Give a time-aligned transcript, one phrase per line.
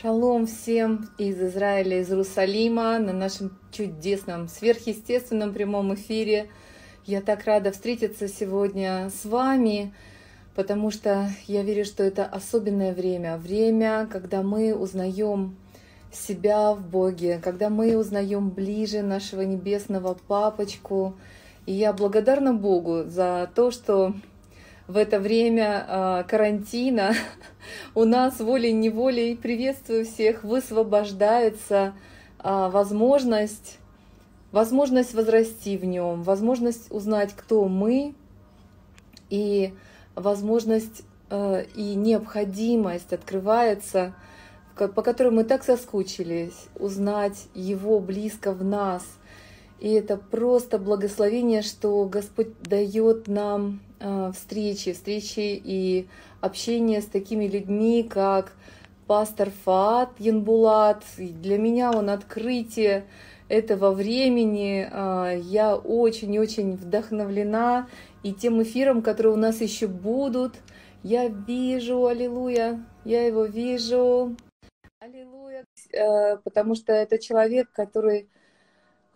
[0.00, 6.50] Шалом всем из Израиля, из Иерусалима на нашем чудесном, сверхъестественном прямом эфире.
[7.04, 9.92] Я так рада встретиться сегодня с вами,
[10.54, 13.38] потому что я верю, что это особенное время.
[13.38, 15.56] Время, когда мы узнаем
[16.12, 21.16] себя в Боге, когда мы узнаем ближе нашего небесного папочку.
[21.66, 24.14] И я благодарна Богу за то, что
[24.88, 27.12] в это время э, карантина
[27.94, 31.92] у нас волей-неволей, приветствую всех, высвобождается
[32.42, 33.78] э, возможность,
[34.50, 38.14] возможность возрасти в нем, возможность узнать, кто мы,
[39.28, 39.74] и
[40.14, 44.14] возможность э, и необходимость открывается,
[44.74, 49.04] по которой мы так соскучились, узнать Его близко в нас.
[49.80, 53.80] И это просто благословение, что Господь дает нам
[54.32, 56.08] встречи, встречи и
[56.40, 58.52] общение с такими людьми, как
[59.08, 61.02] пастор Фаат Янбулат.
[61.16, 63.04] Для меня он открытие
[63.48, 64.88] этого времени.
[64.90, 67.88] Э, я очень-очень вдохновлена
[68.22, 70.56] и тем эфиром, которые у нас еще будут.
[71.02, 74.36] Я вижу, аллилуйя, я его вижу.
[75.00, 78.28] Аллилуйя, э, потому что это человек, который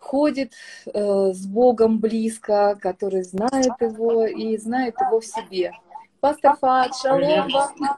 [0.03, 0.53] ходит
[0.85, 5.71] э, с Богом близко, который знает Его и знает Его в себе.
[6.19, 7.73] Пастор Фат, шалом вам.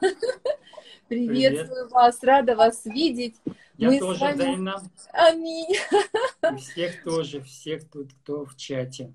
[1.08, 1.92] Приветствую Привет.
[1.92, 3.36] вас, рада вас видеть.
[3.76, 4.38] Я Мы тоже, вами...
[4.38, 4.82] Дайна.
[5.12, 5.76] Аминь.
[6.52, 9.12] И всех тоже, всех тут, кто в чате.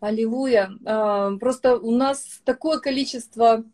[0.00, 0.70] Аллилуйя.
[0.86, 3.64] А, просто у нас такое количество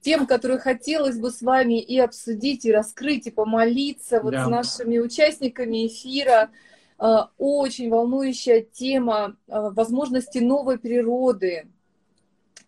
[0.00, 4.44] тем, которые хотелось бы с вами и обсудить, и раскрыть, и помолиться вот да.
[4.44, 6.50] с нашими участниками эфира.
[6.98, 11.68] А, очень волнующая тема а, возможности новой природы.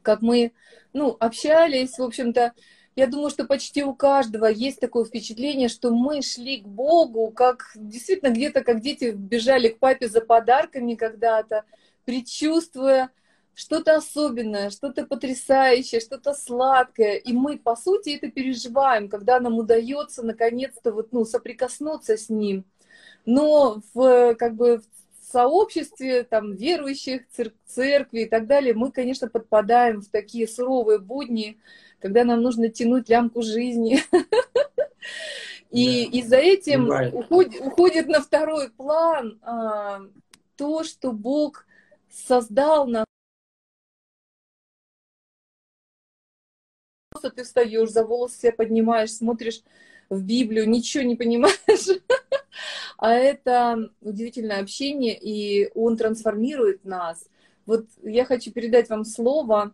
[0.03, 0.53] Как мы
[0.93, 2.53] ну, общались, в общем-то,
[2.95, 7.71] я думаю, что почти у каждого есть такое впечатление, что мы шли к Богу, как
[7.75, 11.65] действительно где-то, как дети бежали к папе за подарками когда-то,
[12.05, 13.11] предчувствуя
[13.55, 17.15] что-то особенное, что-то потрясающее, что-то сладкое.
[17.17, 22.67] И мы, по сути, это переживаем, когда нам удается наконец-то вот, ну, соприкоснуться с ним–
[23.29, 29.29] но в, как бы, в сообществе там, верующих, цер церкви и так далее, мы, конечно,
[29.29, 31.59] подпадаем в такие суровые будни,
[32.01, 33.99] когда нам нужно тянуть лямку жизни.
[35.71, 36.19] И, да.
[36.19, 40.01] и за этим уходит, уходит на второй план а,
[40.57, 41.67] то, что Бог
[42.11, 43.05] создал нас.
[47.37, 49.63] Ты встаешь, за волосы себя поднимаешь, смотришь
[50.09, 52.01] в Библию, ничего не понимаешь.
[52.99, 57.29] а это удивительное общение, и он трансформирует нас.
[57.65, 59.73] Вот я хочу передать вам слово.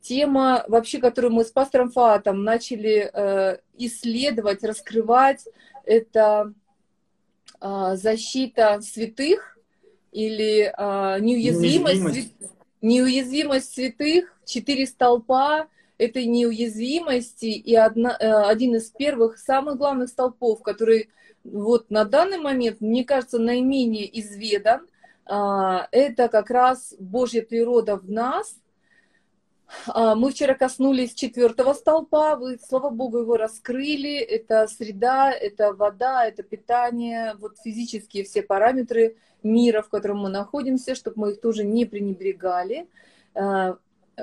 [0.00, 5.48] Тема, вообще, которую мы с пастором Фатом начали э, исследовать, раскрывать,
[5.84, 6.52] это
[7.60, 9.58] э, защита святых
[10.12, 12.52] или э, неуязвимость, неуязвимость.
[12.82, 15.68] неуязвимость святых, четыре столпа,
[16.04, 21.10] этой неуязвимости и одна, э, один из первых, самых главных столпов, который
[21.44, 24.86] вот на данный момент, мне кажется, наименее изведан,
[25.26, 28.56] а, это как раз Божья природа в нас.
[29.86, 34.16] А, мы вчера коснулись четвертого столпа, вы, слава Богу, его раскрыли.
[34.18, 40.94] Это среда, это вода, это питание, вот физические все параметры мира, в котором мы находимся,
[40.94, 42.88] чтобы мы их тоже не пренебрегали.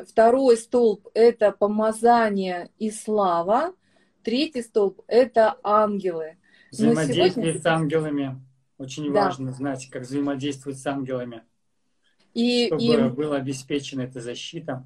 [0.08, 3.74] Второй столб– это помазание и слава.
[4.24, 6.38] Третий столб– это ангелы.
[6.72, 7.62] Взаимодействие сегодня...
[7.62, 8.42] с ангелами.
[8.78, 9.26] Очень да.
[9.26, 11.44] важно знать, как взаимодействовать с ангелами.
[12.34, 13.10] И, чтобы и...
[13.10, 14.86] была обеспечена эта защита.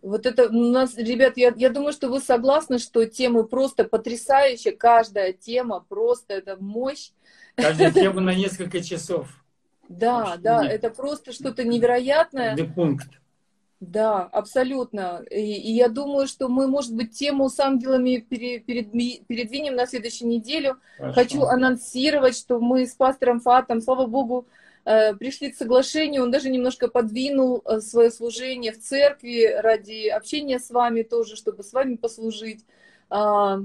[0.00, 4.74] Вот это у нас, ребят, я, я думаю, что вы согласны, что темы просто потрясающие.
[4.74, 7.10] Каждая тема просто это мощь.
[7.56, 9.28] Каждая тема на несколько часов.
[9.88, 12.56] Да, да, это просто что-то невероятное.
[12.74, 13.08] Пункт.
[13.80, 15.24] Да, абсолютно.
[15.30, 19.86] И, и я думаю, что мы, может быть, тему с ангелами пере, перед, передвинем на
[19.86, 20.78] следующую неделю.
[20.96, 21.14] Хорошо.
[21.14, 24.46] Хочу анонсировать, что мы с пастором Фатом, слава Богу,
[24.84, 26.22] э, пришли к соглашению.
[26.22, 31.62] Он даже немножко подвинул э, свое служение в церкви ради общения с вами тоже, чтобы
[31.62, 32.64] с вами послужить.
[33.10, 33.58] А,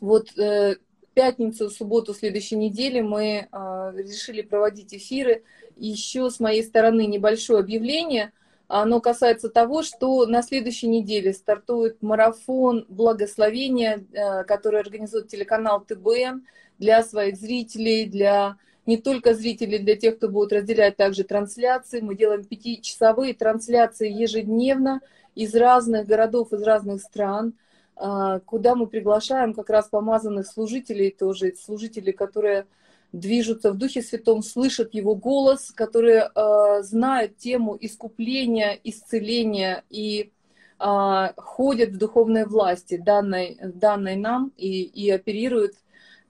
[0.00, 0.76] вот э,
[1.12, 5.42] пятницу, субботу следующей недели мы решили проводить эфиры.
[5.76, 8.32] Еще с моей стороны небольшое объявление–
[8.80, 16.46] оно касается того, что на следующей неделе стартует марафон благословения, э, который организует телеканал ТБН
[16.78, 22.00] для своих зрителей, для не только зрителей, для тех, кто будет разделять также трансляции.
[22.00, 25.00] Мы делаем пятичасовые трансляции ежедневно.
[25.34, 27.54] из разных городов, из разных стран,
[27.96, 32.66] а, куда мы приглашаем как раз помазанных служителей тоже, служителей, которые
[33.12, 40.32] движутся в Духе Святом, слышат Его голос, которые э, знают тему искупления, исцеления и
[40.78, 45.74] э, ходят в духовной власти, данной, данной нам, и, и оперируют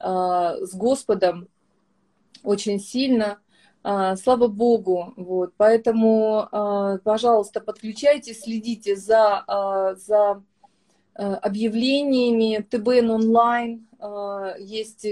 [0.01, 1.49] э, с Господом
[2.43, 3.39] очень сильно.
[3.85, 5.13] Э, слава Богу.
[5.17, 5.53] Вот.
[5.57, 10.43] Поэтому, э, пожалуйста, подключайтесь, следите за, э, за
[11.15, 13.87] объявлениями ТБН онлайн.
[14.59, 15.07] Есть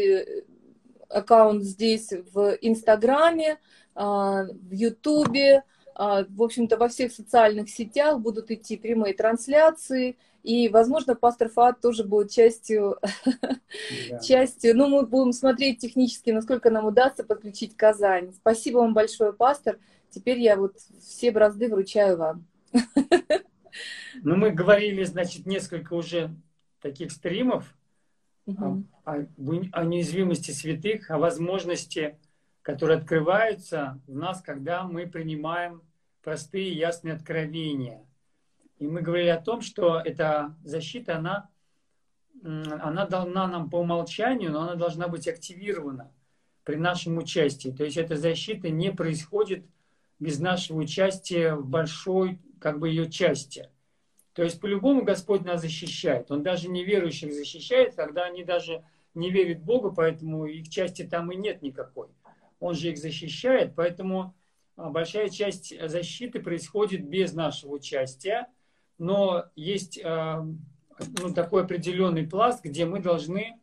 [1.11, 3.59] аккаунт здесь в Инстаграме,
[3.95, 5.65] а, в Ютубе,
[5.95, 11.81] а, в общем-то, во всех социальных сетях будут идти прямые трансляции, и, возможно, пастор Фат
[11.81, 12.97] тоже будет частью,
[14.09, 14.19] да.
[14.23, 18.33] частью, ну, мы будем смотреть технически, насколько нам удастся подключить Казань.
[18.33, 19.79] Спасибо вам большое, пастор.
[20.09, 22.47] Теперь я вот все бразды вручаю вам.
[24.23, 26.31] Ну, мы говорили, значит, несколько уже
[26.81, 27.75] таких стримов,
[28.59, 28.85] угу.
[29.05, 29.13] о,
[29.73, 32.19] о неуязвимости святых, о возможности,
[32.63, 35.83] которые открываются в нас, когда мы принимаем
[36.23, 38.05] простые ясные откровения.
[38.79, 41.49] И мы говорили о том, что эта защита, она,
[42.43, 46.13] она дана нам по умолчанию, но она должна быть активирована
[46.65, 47.71] при нашем участии.
[47.71, 49.67] То есть эта защита не происходит
[50.19, 53.71] без нашего участия в большой как бы ее части.
[54.35, 56.31] То есть по-любому Господь нас защищает.
[56.31, 58.85] Он даже неверующих защищает, когда они даже
[59.15, 62.09] не верят Богу, поэтому их части там и нет никакой.
[62.61, 64.35] Он же их защищает, поэтому
[64.77, 68.47] а, большая часть защиты происходит без нашего участия,
[68.99, 70.47] но есть а,
[71.21, 73.59] ну, такой определенный пласт, где мы должны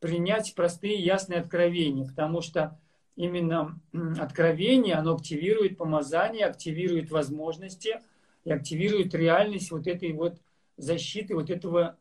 [0.00, 2.80] принять простые ясные откровения, потому что
[3.14, 3.78] именно
[4.18, 8.00] откровение, оно активирует помазание, активирует возможности–
[8.48, 10.40] и активирует реальность вот этой вот
[10.78, 11.98] защиты, вот этого,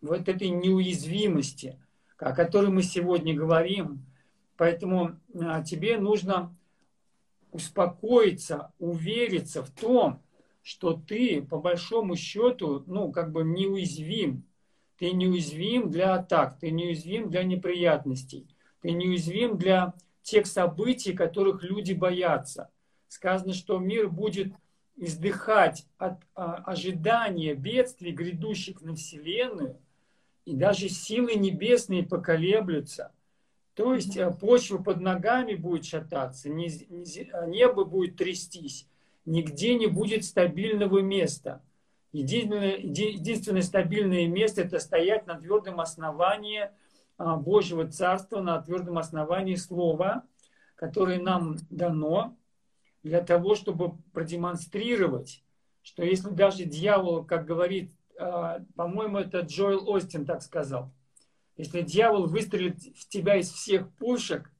[0.00, 1.78] вот этой неуязвимости,
[2.18, 4.04] о которой мы сегодня говорим.
[4.56, 6.52] Поэтому а, тебе нужно
[7.52, 10.20] успокоиться, увериться в том,
[10.62, 14.42] что ты по большому счету, ну, как бы неуязвим.
[14.96, 18.48] Ты неуязвим для атак, ты неуязвим для неприятностей,
[18.80, 22.68] ты неуязвим для тех событий, которых люди боятся.
[23.06, 24.52] Сказано, что мир будет
[24.98, 29.78] издыхать от а, ожидания бедствий, грядущих на Вселенную,
[30.44, 33.12] и даже силы небесные поколеблются.
[33.74, 38.88] То есть а, почва под ногами будет шататься, а, небо будет трястись,
[39.24, 41.62] нигде не будет стабильного места.
[42.12, 46.70] Единственное, единственное стабильное место– это стоять на твердом основании
[47.18, 50.24] Божьего Царства, на твердом основании Слова,
[50.74, 52.37] которое нам дано,
[53.02, 55.42] для того, чтобы продемонстрировать,
[55.82, 60.92] что если даже дьявол, как говорит, а, по-моему, это Джоэл Остин так сказал,
[61.56, 64.52] если дьявол выстрелит в тебя из всех пушек,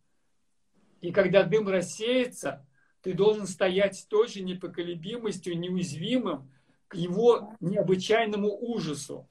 [1.01, 2.67] и когда дым рассеется,
[3.03, 6.51] ты должен стоять с той же непоколебимостью, неуязвимым
[6.89, 9.29] к его необычайному ужасу.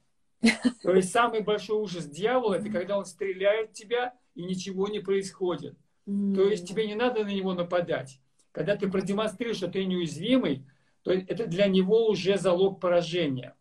[0.82, 5.00] То есть самый большой ужас дьявола– это когда он стреляет в тебя, и ничего не
[5.00, 5.76] происходит.
[6.06, 8.20] То есть тебе не надо на него нападать.
[8.58, 10.66] Когда ты продемонстрируешь, что ты неуязвимый,
[11.04, 13.54] то это для него уже залог поражения.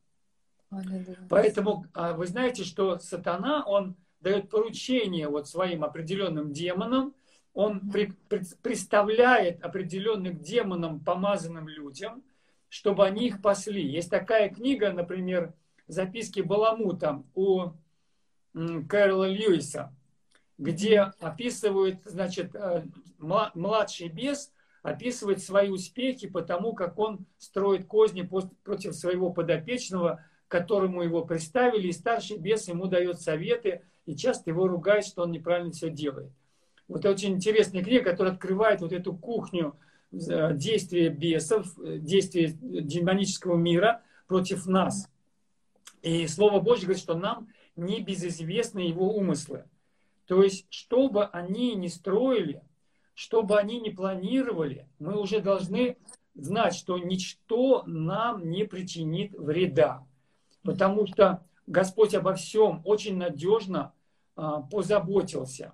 [1.29, 7.13] Поэтому а, вы знаете, что сатана, он дает поручение вот своим определенным демонам,
[7.53, 12.23] он при, при, представляет определенным демонам, помазанным людям,
[12.67, 13.87] чтобы они их пасли.
[13.87, 15.53] Есть такая книга, например,
[15.85, 17.67] записки Баламута у
[18.89, 19.93] Кэрола Льюиса,
[20.57, 22.83] где описывают, значит, э,
[23.19, 24.51] младший бес
[24.83, 28.21] описывает свои успехи по тому, как он строит козни
[28.63, 34.67] против своего подопечного, которому его представили, и старший бес ему дает советы, и часто его
[34.67, 36.31] ругает, что он неправильно все делает.
[36.87, 39.75] Вот очень интересная книга, которая открывает вот эту кухню
[40.11, 45.09] э, действия бесов, э, действия демонического мира против нас.
[46.01, 49.65] И Слово Божье говорит, что нам не безызвестны его умыслы.
[50.27, 52.61] То есть, что бы они ни строили,
[53.17, 55.97] что бы они ни планировали, мы уже должны
[56.35, 60.05] знать, что ничто нам не причинит вреда.
[60.61, 63.91] Потому что Господь обо всем очень надежно
[64.35, 65.73] а, позаботился.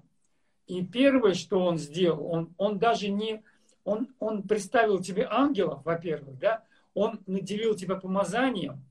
[0.68, 3.44] И первое, что Он сделал, Он, он даже не...
[3.84, 6.64] Он, он представил тебе ангелов, во-первых, да?
[6.94, 8.86] Он наделил тебя помазанием,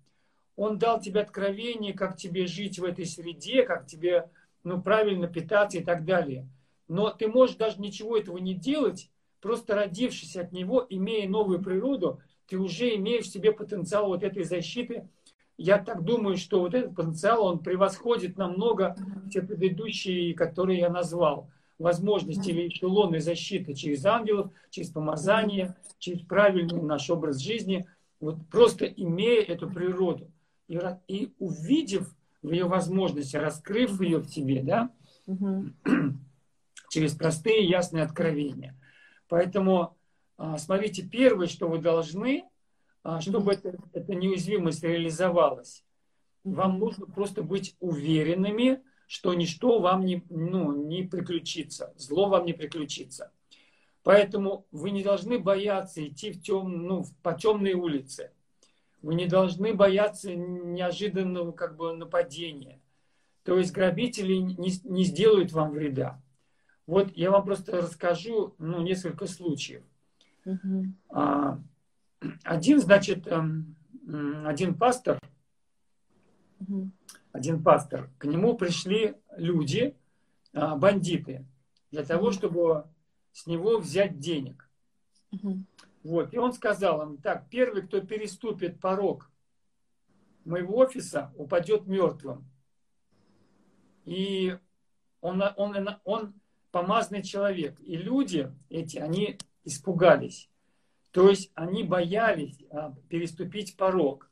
[0.56, 4.28] Он дал тебе откровение, как тебе жить в этой среде, как тебе
[4.62, 6.46] ну, правильно питаться и так далее–
[6.88, 9.10] но ты можешь даже ничего этого не делать,
[9.40, 14.44] просто родившись от него, имея новую природу, ты уже имеешь в себе потенциал вот этой
[14.44, 15.08] защиты.
[15.56, 18.96] Я так думаю, что вот этот потенциал, он превосходит намного
[19.30, 21.50] те предыдущие, которые я назвал.
[21.78, 27.86] Возможности или эшелоны защиты через ангелов, через помазание, через правильный наш образ жизни.
[28.20, 30.30] Вот просто имея эту природу
[30.68, 34.90] и, и увидев ее возможности, раскрыв ее в себе, да,
[36.92, 38.78] через простые ясные откровения.
[39.28, 39.96] Поэтому
[40.36, 42.44] а, смотрите, первое, что вы должны,
[43.02, 45.84] а, чтобы это, эта неуязвимость реализовалась,
[46.44, 52.52] вам нужно просто быть уверенными, что ничто вам не, ну, не приключится, зло вам не
[52.52, 53.32] приключится.
[54.02, 58.32] Поэтому вы не должны бояться идти в тем, ну, по темной улице.
[59.00, 62.80] Вы не должны бояться неожиданного как бы, нападения.
[63.44, 66.21] То есть грабители не, не сделают вам вреда.
[66.86, 69.84] Вот я вам просто расскажу ну, несколько случаев.
[70.44, 70.86] Угу.
[72.44, 73.76] Один, значит, эм,
[74.44, 75.18] один пастор,
[76.58, 76.90] угу.
[77.32, 79.96] один пастор, к нему пришли люди,
[80.52, 81.46] а, бандиты,
[81.90, 82.86] для того, чтобы
[83.32, 84.68] с него взять денег.
[85.30, 85.64] Угу.
[86.04, 89.30] Вот, и он сказал им, так, первый, кто переступит порог
[90.44, 92.44] моего офиса, упадет мертвым.
[94.04, 94.58] И
[95.20, 96.34] он, он, он, он
[96.72, 97.78] помазанный человек.
[97.80, 100.48] И люди эти, они испугались.
[101.12, 104.30] То есть они боялись а, переступить порог.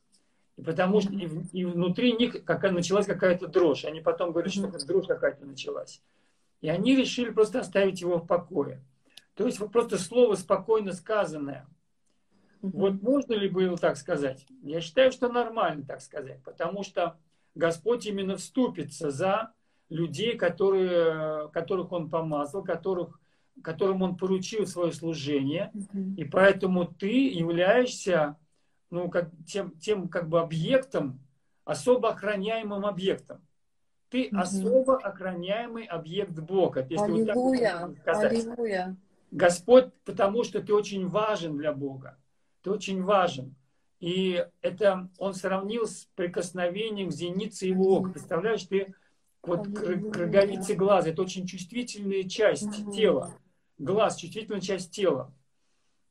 [0.57, 3.85] И потому что и, и внутри них какая, началась какая-то дрожь.
[3.85, 6.01] Они потом говорят, что дрожь какая-то началась.
[6.59, 8.83] И они решили просто оставить его в покое.
[9.35, 11.67] То есть вот просто слово спокойно сказанное.
[12.61, 14.45] Вот можно ли было так сказать?
[14.61, 17.17] Я считаю, что нормально так сказать, потому что
[17.55, 19.53] Господь именно вступится за
[19.91, 23.19] людей, которые, которых Он помазал, которых
[23.61, 26.15] которым он поручил свое служение, mm-hmm.
[26.15, 28.37] и поэтому ты являешься
[28.89, 31.19] ну, как, тем, тем как бы объектом,
[31.63, 33.45] особо охраняемым объектом.
[34.09, 34.37] Ты mm-hmm.
[34.37, 36.85] особо охраняемый объект Бога.
[36.89, 38.97] Если Аллилуйя, вот так Аллилуйя.
[39.31, 42.17] Господь, потому что ты очень важен для Бога.
[42.63, 43.55] Ты очень важен.
[44.01, 48.11] И это он сравнил с прикосновением зеницы его ока.
[48.11, 48.93] Представляешь, ты
[49.43, 52.91] вот к, к роговице глаза, это очень чувствительная часть mm-hmm.
[52.93, 53.37] тела
[53.81, 55.33] глаз, чувствительная часть тела.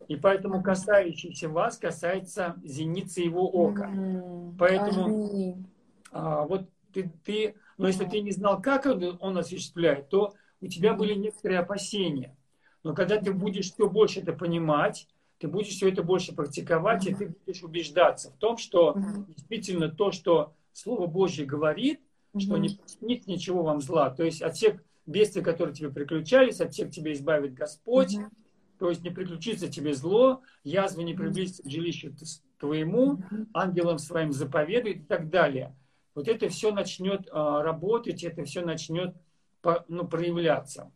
[0.08, 3.88] И поэтому касающийся вас касается зеницы его ока.
[3.88, 4.56] Mm-hmm.
[4.58, 5.64] Поэтому
[6.10, 10.66] а, вот ты, ты, но если ты не знал, как он, он осуществляет, то у
[10.66, 12.36] тебя были некоторые опасения.
[12.82, 15.06] Но когда ты будешь все больше это понимать,
[15.38, 17.12] ты будешь все это больше практиковать, mm-hmm.
[17.12, 19.26] и ты будешь убеждаться в том, что mm-hmm.
[19.28, 22.00] действительно то, что Слово Божье говорит,
[22.38, 24.10] что не нет ничего вам зла.
[24.10, 28.16] То есть от всех бедствия, которые тебе приключались, от всех тебя избавит Господь.
[28.16, 28.30] Mm-hmm.
[28.78, 32.14] То есть не приключится тебе зло, язва не приблизится к жилищу
[32.58, 33.18] твоему,
[33.52, 35.76] ангелам своим заповедует и так далее.
[36.14, 39.14] Вот это все начнет а, работать, это все начнет
[39.60, 40.90] по, ну, проявляться.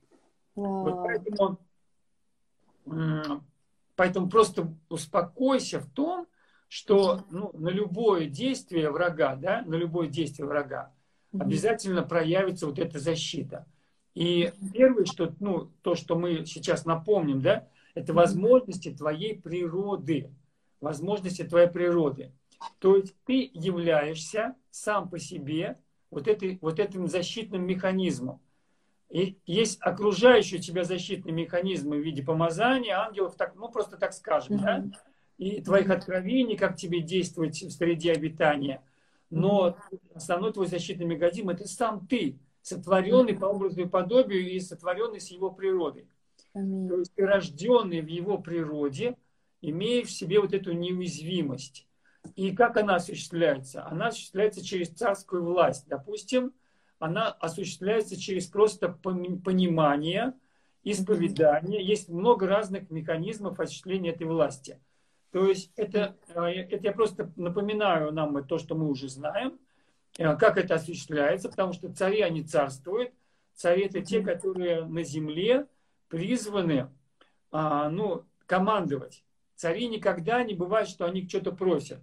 [0.56, 0.82] Wow.
[0.82, 1.58] Вот
[2.86, 3.44] поэтому,
[3.96, 6.26] поэтому просто успокойся в том,
[6.68, 10.93] что ну, на любое действие врага, да, на любое действие врага.
[11.38, 13.66] Обязательно проявится вот эта защита.
[14.14, 20.30] И первое, что, ну, то, что мы сейчас напомним, да, это возможности твоей природы.
[20.80, 22.32] Возможности твоей природы.
[22.78, 25.78] То есть ты являешься сам по себе
[26.10, 28.40] вот, этой, вот этим защитным механизмом.
[29.10, 34.58] И есть окружающие тебя защитные механизмы в виде помазания, ангелов, так, ну просто так скажем,
[34.58, 34.84] да?
[35.38, 38.82] и твоих откровений, как тебе действовать в среде обитания.
[39.30, 39.76] Но
[40.14, 45.28] основной твой защитный механизм– это сам ты сотворенный по образу и подобию и сотворенный с
[45.28, 46.08] его природой.
[46.54, 46.88] Аминь.
[46.88, 49.16] То есть ты рожденный в его природе,
[49.60, 51.86] имея в себе вот эту неуязвимость.
[52.36, 53.86] И как она осуществляется?
[53.86, 55.86] Она осуществляется через царскую власть.
[55.88, 56.54] Допустим,
[56.98, 60.32] она осуществляется через просто понимание,
[60.84, 61.84] исповедание.
[61.84, 64.80] Есть много разных механизмов осуществления этой власти.
[65.34, 69.58] То есть это, э, это я просто напоминаю нам то, что мы уже знаем.
[70.16, 73.12] Э, как это осуществляется, потому что цари, они царствуют.
[73.54, 75.66] Цари это те, которые на земле
[76.06, 76.88] призваны
[77.50, 79.24] а, ну, командовать.
[79.56, 81.98] Цари никогда не бывает, что они что-то просят.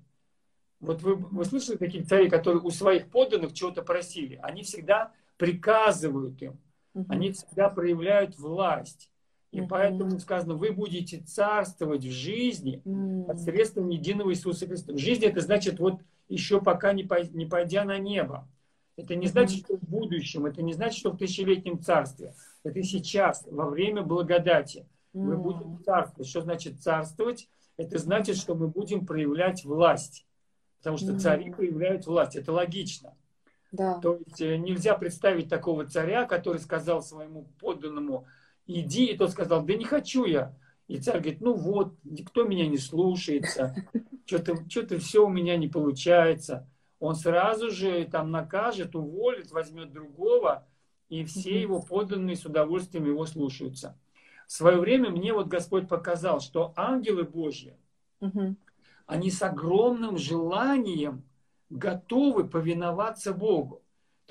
[0.81, 4.41] Вот вы, вы слышали таких царей, которые у своих подданных чего-то просили?
[4.43, 6.59] Они всегда приказывают им.
[7.07, 9.09] Они всегда проявляют власть.
[9.51, 9.67] И uh-huh.
[9.69, 13.25] поэтому сказано, вы будете царствовать в жизни uh-huh.
[13.25, 14.93] посредством единого Иисуса Христа.
[14.93, 18.47] В жизни это значит вот еще пока не, не пойдя на небо.
[18.95, 22.33] Это не значит, что в будущем, это не значит, что в тысячелетнем царстве.
[22.63, 24.85] Это сейчас, во время благодати.
[25.13, 26.29] Вы будете царствовать.
[26.29, 27.49] Что значит царствовать?
[27.81, 30.25] это значит, что мы будем проявлять власть.
[30.77, 32.35] Потому что цари проявляют власть.
[32.35, 33.15] Это логично.
[33.71, 33.99] Да.
[33.99, 38.25] То есть э, нельзя представить такого царя, который сказал своему подданному,
[38.79, 40.55] иди, и тот сказал, да не хочу я.
[40.87, 43.75] И царь говорит, ну вот, никто меня не слушается,
[44.25, 46.67] что-то что все у меня не получается.
[46.99, 50.67] Он сразу же там накажет, уволит, возьмет другого,
[51.09, 53.97] и все его подданные с удовольствием его слушаются.
[54.47, 57.75] В свое время мне вот Господь показал, что ангелы Божьи,
[59.05, 61.23] они с огромным желанием
[61.69, 63.80] готовы повиноваться Богу.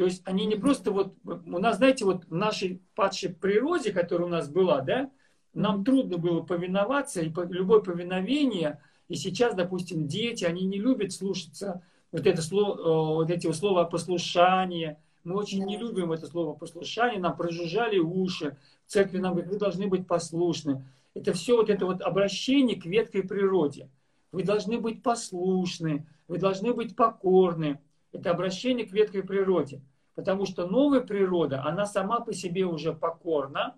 [0.01, 4.29] То есть они не просто вот, у нас, знаете, вот в нашей падшей природе, которая
[4.29, 5.11] у нас была, да,
[5.53, 11.83] нам трудно было повиноваться, и любое повиновение, и сейчас, допустим, дети, они не любят слушаться
[12.13, 14.97] вот, это слово, вот эти слова послушание.
[15.23, 19.59] Мы очень не любим это слово послушание, нам прожужжали уши, в церкви нам говорят, вы
[19.59, 20.83] должны быть послушны.
[21.13, 23.91] Это все вот это вот обращение к веткой природе.
[24.33, 27.79] Вы должны быть послушны, вы должны быть покорны.
[28.13, 29.83] Это обращение к веткой природе.
[30.21, 33.75] Потому что новая природа, она сама по себе уже покорна,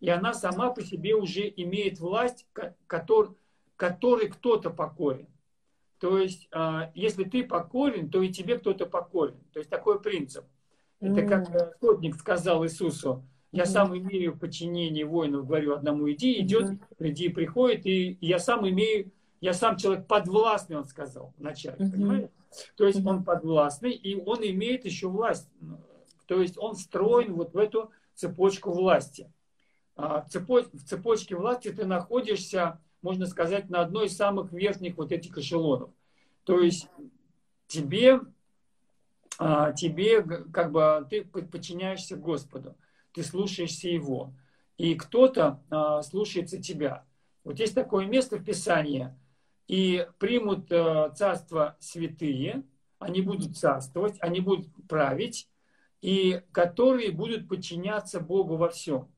[0.00, 2.46] и она сама по себе уже имеет власть,
[2.88, 3.30] который,
[3.76, 5.28] которой кто-то покорен.
[6.00, 9.36] То есть, а, если ты покорен, то и тебе кто-то покорен.
[9.52, 10.44] То есть, такой принцип.
[11.00, 11.46] Это как
[11.80, 18.18] сотник сказал Иисусу, я сам имею подчинение воинов, говорю одному иди, идет, приди, приходит, и
[18.20, 19.12] я сам имею
[19.44, 22.30] я сам человек подвластный, он сказал вначале, понимаете?
[22.76, 25.48] То есть он подвластный, и он имеет еще власть.
[26.26, 29.32] То есть он встроен вот в эту цепочку власти.
[29.96, 35.36] А в цепочке власти ты находишься, можно сказать, на одной из самых верхних вот этих
[35.38, 35.90] эшелонов.
[36.44, 36.88] То есть
[37.66, 38.20] тебе,
[39.38, 42.76] а, тебе как бы ты подчиняешься Господу,
[43.12, 44.34] ты слушаешься Его,
[44.76, 47.04] и кто-то а, слушается тебя.
[47.44, 49.14] Вот есть такое место в Писании–
[49.68, 52.64] и примут э, царство святые,
[52.98, 55.48] они будут царствовать, они будут править,
[56.00, 59.08] и которые будут подчиняться Богу во всем.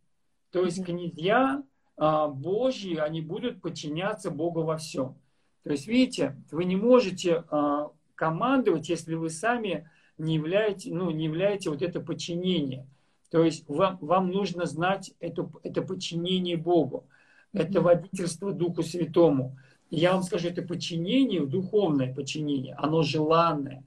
[0.51, 1.63] То есть князья
[1.97, 5.17] а, Божьи, они будут подчиняться Богу во всем.
[5.65, 11.25] То есть, видите, вы не можете а, командовать, если вы сами не являете, ну, не
[11.25, 12.87] являете вот это подчинение.
[13.31, 17.09] То есть вам, вам нужно знать это, это подчинение Богу,
[17.53, 19.59] это водительство Духу Святому.
[19.91, 23.85] Я вам скажу, это подчинение, духовное подчинение, оно желанное,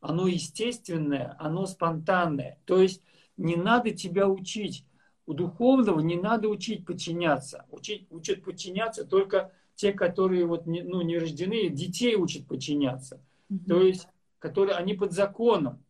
[0.00, 2.58] оно естественное, оно спонтанное.
[2.64, 3.02] То есть
[3.36, 4.84] не надо тебя учить.
[5.26, 7.66] У духовного не надо учить подчиняться.
[7.70, 13.20] Учить, учат подчиняться только те, которые вот не, ну, не рождены, детей учат подчиняться.
[13.50, 13.64] Mm-hmm.
[13.68, 14.08] То есть,
[14.38, 15.84] которые они под законом.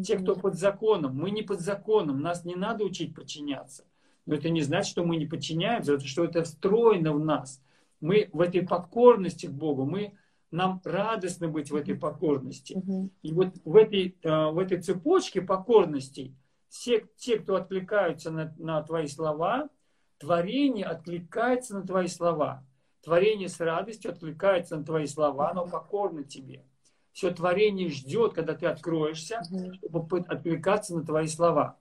[0.00, 1.16] Те, кто под законом.
[1.16, 2.20] Мы не под законом.
[2.20, 3.84] Нас не надо учить подчиняться.
[4.26, 7.60] Но это не значит, что мы не подчиняемся, это что это встроено в нас
[8.02, 10.12] мы в этой покорности к Богу, мы,
[10.50, 12.74] нам радостно быть в этой покорности.
[12.74, 13.10] Угу.
[13.22, 16.36] И вот в этой, э, в этой цепочке покорностей
[16.68, 19.70] все те, кто откликаются на, на твои слова,
[20.18, 22.66] творение откликается на твои слова.
[23.02, 26.64] Творение с радостью откликается на твои слова, оно покорно тебе.
[27.12, 29.42] Все творение ждет, когда ты откроешься,
[29.74, 31.78] чтобы откликаться на твои слова.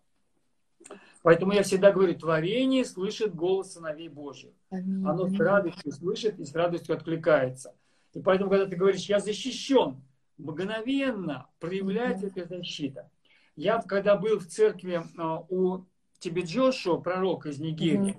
[1.24, 4.52] Поэтому я всегда говорю, творение слышит голос сыновей Божьих.
[4.70, 5.06] Аминь.
[5.06, 7.76] Оно с радостью слышит и с радостью откликается.
[8.14, 10.02] И поэтому, когда ты говоришь, я защищен,
[10.38, 13.10] мгновенно проявляется эта защита.
[13.56, 15.86] Я, когда был в церкви а, у
[16.20, 18.18] Тибеджошо, пророка из Нигерии,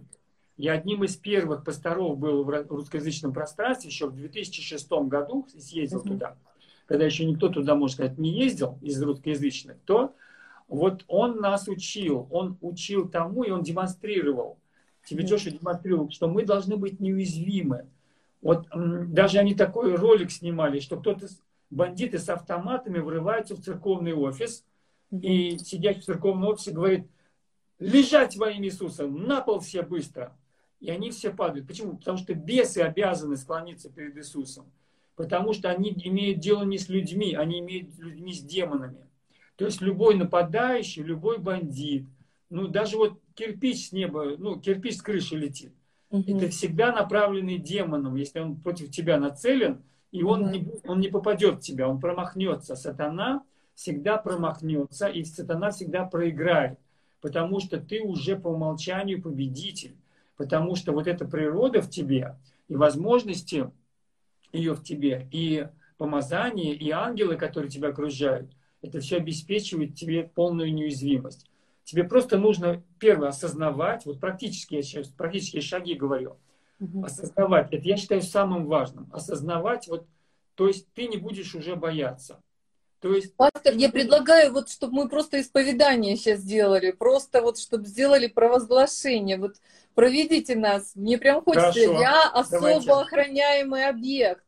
[0.57, 6.37] я одним из первых пасторов был в русскоязычном пространстве, еще в 2006 году съездил туда,
[6.87, 10.15] когда еще никто туда, можно сказать, не ездил из русскоязычных, то
[10.73, 14.59] вот он нас учил, он учил тому, и он демонстрировал.
[15.05, 17.89] Тебе Джоша демонстрировал, что мы должны быть неуязвимы.
[18.41, 21.29] Вот даже они такой ролик снимали, что кто-то,
[21.69, 24.65] бандиты с автоматами врываются в церковный офис,
[25.11, 27.07] и сидящий в церковном офисе говорит,
[27.79, 30.35] лежать во имя Иисуса, на пол все быстро.
[30.81, 31.67] И они все падают.
[31.69, 31.99] Почему?
[31.99, 34.73] Потому что бесы обязаны склониться перед Иисусом.
[35.17, 39.07] Потому что они имеют дело не с людьми, они имеют людьми с демонами.
[39.63, 42.09] То есть любой нападающий, любой бандит,
[42.51, 45.73] ну даже вот кирпич с неба, ну кирпич с крыши летит,
[46.11, 46.25] угу.
[46.27, 50.51] это всегда направленный демоном, если он против тебя нацелен, и он, угу.
[50.51, 52.75] не, он не попадет в тебя, он промахнется.
[52.75, 53.45] Сатана
[53.77, 56.81] всегда промахнется, и сатана всегда проиграет,
[57.21, 59.95] потому что ты уже по умолчанию победитель,
[60.37, 63.71] потому что вот эта природа в тебе, и возможности
[64.53, 68.51] ее в тебе, и помазание, и ангелы, которые тебя окружают–
[68.83, 71.47] это все обеспечивает тебе полную неуязвимость.
[71.85, 76.37] Тебе просто нужно, первое, осознавать, вот практически, я сейчас практические шаги говорю,
[76.83, 77.05] Угу.
[77.05, 77.73] Осознавать.
[77.73, 79.09] Это я считаю самым важным.
[79.13, 80.05] Осознавать, вот,
[80.57, 82.41] то есть ты не будешь уже бояться.
[83.01, 83.35] То есть...
[83.37, 89.39] Пастор, я предлагаю, вот, чтобы мы просто исповедание сейчас сделали, просто вот, чтобы сделали провозглашение.
[89.39, 89.57] Вот
[89.95, 90.93] проведите нас.
[90.95, 91.73] Мне прям хочется.
[91.73, 92.01] Хорошо.
[92.01, 92.93] Я особо Давайте.
[92.93, 94.45] охраняемый объект.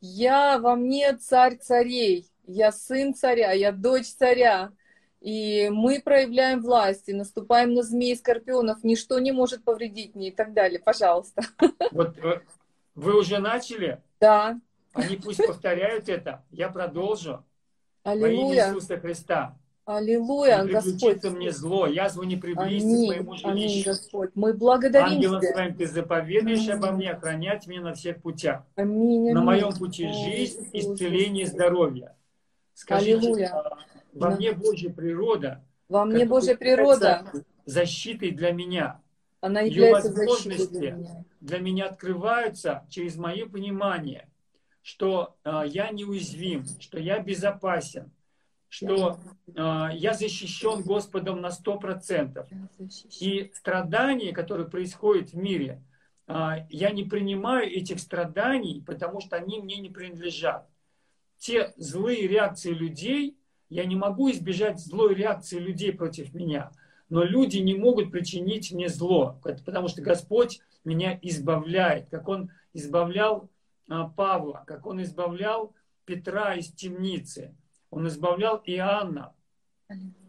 [0.00, 2.29] Я во мне царь царей.
[2.44, 4.72] Я сын царя, я дочь царя.
[5.20, 8.82] И мы проявляем власть, и наступаем на змей скорпионов.
[8.82, 10.80] Ничто не может повредить мне и так далее.
[10.80, 11.42] Пожалуйста.
[11.90, 12.40] Вот э,
[12.94, 14.02] вы уже начали?
[14.18, 14.58] Да.
[14.94, 16.42] Они пусть повторяют это.
[16.50, 17.44] Я продолжу.
[18.02, 18.32] Аллилуйя.
[18.32, 19.58] Во имя Иисуса Христа.
[19.84, 21.24] Аллилуйя, не Господь.
[21.24, 23.48] мне зло, язву не приблизится аминь, к моему жилищу.
[23.48, 24.30] Аминь, Господь.
[24.34, 25.52] Мы благодарим Ангелом Тебя.
[25.52, 26.70] своим Ты заповедаешь аминь.
[26.70, 28.62] обо мне, охранять меня на всех путях.
[28.76, 29.34] Аминь, аминь.
[29.34, 32.14] На моем пути жизнь, исцеление, здоровье.
[32.80, 33.48] Скажите, Аллилуйя.
[33.52, 33.78] А,
[34.14, 34.36] во да.
[34.36, 35.62] мне Божья природа.
[35.90, 37.30] Во мне Божья природа.
[37.66, 39.02] Защитой для меня.
[39.42, 41.24] Она является Ее возможности для меня.
[41.40, 44.30] для меня открываются через мое понимание,
[44.80, 48.10] что э, я неуязвим, что я безопасен,
[48.68, 52.48] что э, я защищен Господом на сто процентов.
[53.20, 55.82] И страдания, которые происходят в мире,
[56.28, 60.69] э, я не принимаю этих страданий, потому что они мне не принадлежат.
[61.40, 63.36] Те злые реакции людей,
[63.68, 66.70] я не могу избежать злой реакции людей против меня,
[67.08, 73.50] но люди не могут причинить мне зло, потому что Господь меня избавляет, как Он избавлял
[73.88, 75.74] а, Павла, как Он избавлял
[76.04, 77.52] Петра из темницы–
[77.90, 79.34] он избавлял Иоанна.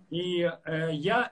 [0.09, 1.31] И э, я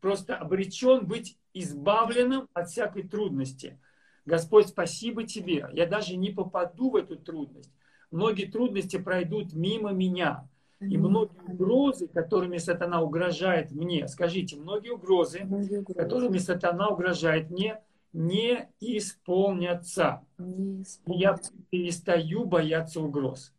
[0.00, 3.80] просто обречен быть избавленным от всякой трудности.
[4.26, 5.68] Господь, спасибо тебе.
[5.72, 7.72] Я даже не попаду в эту трудность.
[8.12, 10.46] Многие трудности пройдут мимо меня.
[10.80, 15.98] И многие угрозы, которыми сатана угрожает мне, скажите, многие угрозы, многие угрозы.
[15.98, 17.80] которыми сатана угрожает мне,
[18.12, 20.22] не исполнятся.
[20.38, 21.00] Не исполнятся.
[21.06, 21.38] Я
[21.70, 23.52] перестаю бояться угроз.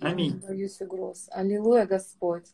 [0.00, 0.38] Аминь.
[0.42, 1.28] Я боюсь угроз.
[1.32, 2.46] Аллилуйя, Господь.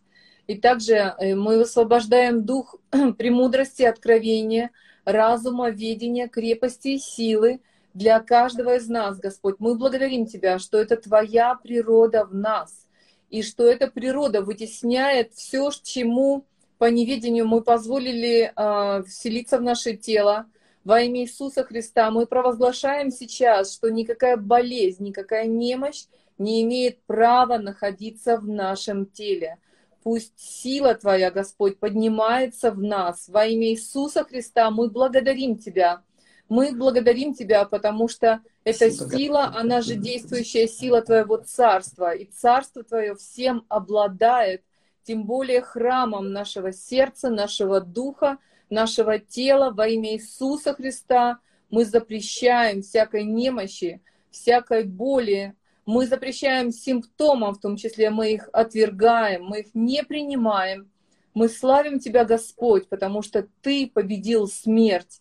[0.46, 2.76] И также э, мы высвобождаем дух
[3.18, 4.70] премудрости, откровения,
[5.04, 7.60] разума, видения, крепости и силы
[7.94, 9.56] для каждого из нас, Господь.
[9.58, 12.86] Мы благодарим Тебя, что это Твоя природа в нас,
[13.30, 16.44] и что эта природа вытесняет все, чему
[16.78, 20.46] по неведению мы позволили э, вселиться в наше тело.
[20.84, 26.06] Во имя Иисуса Христа мы провозглашаем сейчас, что никакая болезнь, никакая немощь
[26.38, 29.58] не имеет права находиться в нашем теле.
[30.02, 33.28] Пусть сила Твоя, Господь, поднимается в нас.
[33.28, 36.02] Во имя Иисуса Христа мы благодарим Тебя.
[36.48, 42.14] Мы благодарим Тебя, потому что эта сила, она же действующая сила Твоего Царства.
[42.14, 44.62] И Царство Твое всем обладает,
[45.04, 48.38] тем более храмом нашего сердца, нашего духа,
[48.70, 49.70] нашего тела.
[49.70, 51.38] Во имя Иисуса Христа
[51.70, 59.44] мы запрещаем всякой немощи, всякой боли, мы запрещаем симптомам, в том числе мы их отвергаем,
[59.44, 60.88] мы их не принимаем.
[61.34, 65.20] Мы славим Тебя, Господь, потому что Ты победил смерть.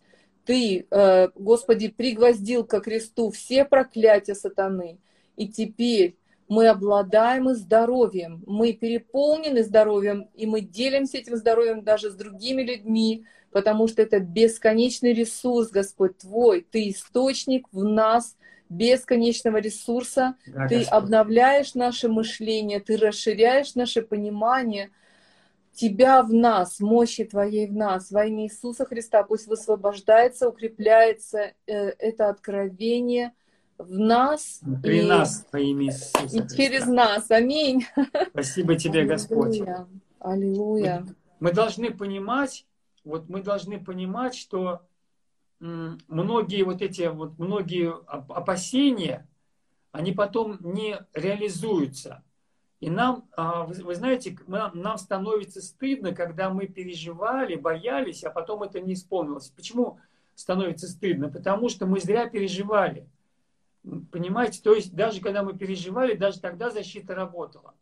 [0.52, 4.98] Ты, э, Господи, пригвоздил ко кресту все проклятия сатаны.
[5.38, 6.18] И теперь
[6.50, 12.64] мы обладаем и здоровьем, мы переполнены здоровьем, и мы делимся этим здоровьем даже с другими
[12.64, 16.68] людьми, потому что это бесконечный ресурс, Господь Твой.
[16.70, 18.36] Ты источник в нас,
[18.68, 20.98] бесконечного ресурса, да, ты Господь.
[20.98, 24.92] обновляешь наше мышление, ты расширяешь наше понимание,
[25.74, 31.74] Тебя в нас, мощи Твоей в нас, во имя Иисуса Христа, пусть высвобождается, укрепляется э,
[31.98, 33.34] это откровение
[33.78, 34.62] в нас.
[34.84, 36.58] При и, нас, во имя Иисуса И Христа.
[36.58, 37.32] через нас.
[37.32, 37.86] Аминь.
[38.32, 39.16] Спасибо Тебе, Аллилуйя.
[39.18, 39.62] Господь.
[40.20, 41.06] Аллилуйя.
[41.08, 42.66] Мы, мы должны понимать,
[43.04, 44.82] вот мы должны понимать, что
[45.62, 49.28] многие вот эти вот многие опасения,
[49.92, 52.24] они потом не реализуются.
[52.82, 58.82] И нам, а, вы знаете, нам становится стыдно, когда мы переживали, боялись, а потом это
[58.82, 59.50] не исполнилось.
[59.50, 60.00] Почему
[60.36, 61.30] становится стыдно?
[61.30, 63.08] Потому что мы зря переживали.
[64.12, 67.76] Понимаете, то есть даже когда мы переживали, даже тогда защита работала.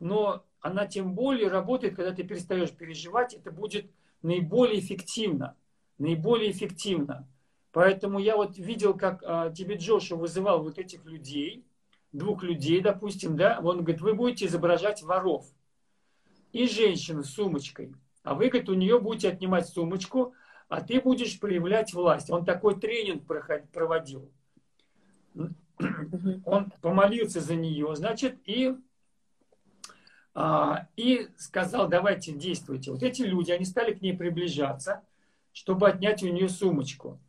[0.00, 3.90] Но она тем более работает, когда ты перестаешь переживать, это будет
[4.22, 5.56] наиболее эффективно
[6.02, 7.28] наиболее эффективно.
[7.70, 11.64] Поэтому я вот видел, как а, тебе Джоша вызывал вот этих людей,
[12.12, 15.46] двух людей, допустим, да, он говорит, вы будете изображать воров
[16.52, 20.34] и женщину с сумочкой, а вы, говорит, у нее будете отнимать сумочку,
[20.68, 22.30] а ты будешь проявлять власть.
[22.30, 23.24] Он такой тренинг
[23.72, 24.30] проводил.
[26.44, 28.74] Он помолился за нее, значит, и,
[30.34, 32.92] а, и сказал, давайте действуйте.
[32.92, 35.02] Вот эти люди, они стали к ней приближаться,
[35.52, 37.20] чтобы отнять у нее сумочку.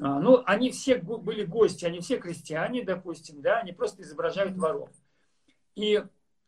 [0.00, 4.90] А, ну, они все были гости, они все крестьяне, допустим, да, они просто изображают воров.
[5.74, 6.04] И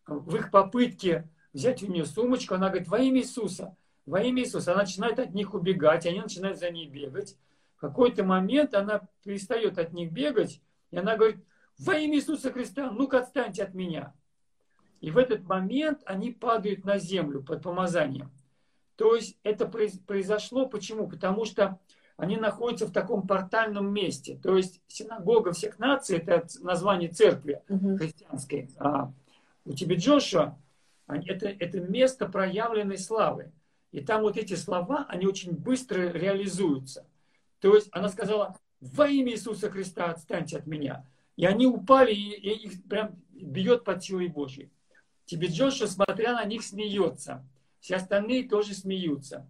[0.06, 4.72] в их попытке взять у нее сумочку, она говорит, во имя Иисуса, во имя Иисуса.
[4.72, 7.37] Она начинает от них убегать, они начинают за ней бегать.
[7.76, 11.44] В какой-то момент она перестает от них бегать, и она говорит,
[11.78, 14.14] во имя Иисуса Христа, ну-ка отстаньте от меня.
[15.00, 18.32] И в этот момент они падают на землю под помазанием.
[18.96, 21.08] То есть это произошло почему?
[21.08, 21.78] Потому что
[22.18, 24.38] они находятся в таком портальном месте.
[24.42, 28.68] То есть синагога всех наций– это название церкви христианской.
[28.78, 29.12] А
[29.64, 30.59] у тебя Джошуа
[31.07, 33.52] это, это место проявленной славы.
[33.92, 37.07] И там вот эти слова, они очень быстро реализуются.
[37.61, 41.07] То есть она сказала, во имя Иисуса Христа отстаньте от меня.
[41.37, 44.70] И они упали, и, и их прям бьет под силой Божьей.
[45.24, 47.46] Тебе Джошуа, смотря на них, смеется.
[47.78, 49.46] Все остальные тоже смеются.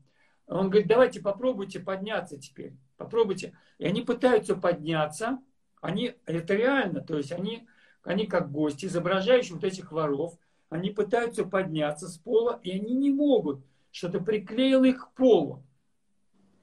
[0.48, 2.74] Он говорит, давайте попробуйте подняться теперь.
[2.96, 3.56] Попробуйте.
[3.78, 5.38] И они пытаются подняться.
[5.80, 7.68] Они, это реально, то есть они,
[8.02, 10.36] они как гости, изображающие вот этих воров,
[10.70, 13.64] они пытаются подняться с пола, и они не могут.
[13.92, 15.62] Что-то приклеило их к полу.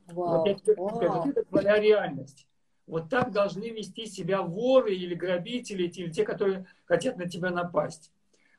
[0.08, 1.00] Вау, вот, я тебе вау.
[1.00, 2.48] Вот это твоя реальность.
[2.88, 8.12] Вот так должны вести себя воры или грабители, или те, которые хотят на тебя напасть.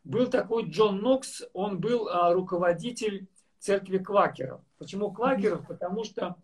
[0.02, 3.28] Был такой Джон Нокс, он был а, руководитель
[3.59, 4.61] церкви квакеров.
[4.79, 5.66] Почему квакеров?
[5.66, 6.37] Потому что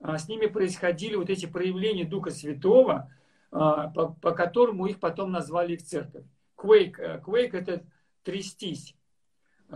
[0.00, 3.10] а, с ними происходили вот эти проявления Духа Святого,
[3.50, 6.24] а, по, по которому их потом назвали их церковь.
[6.56, 7.84] Квейк, квейк это
[8.22, 8.94] трястись.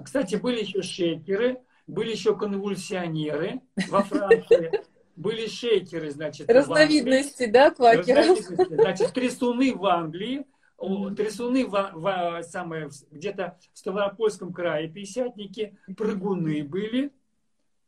[0.04, 4.82] Кстати, были еще шейкеры, были еще конвульсионеры во Франции,
[5.16, 8.38] были шейкеры, значит, Разновидности, да, квакеров?
[8.38, 10.46] Значит, трясуны в Англии,
[10.78, 17.12] трясуны в, в, самое, где-то в Ставропольском крае, пятидесятники, прыгуны были.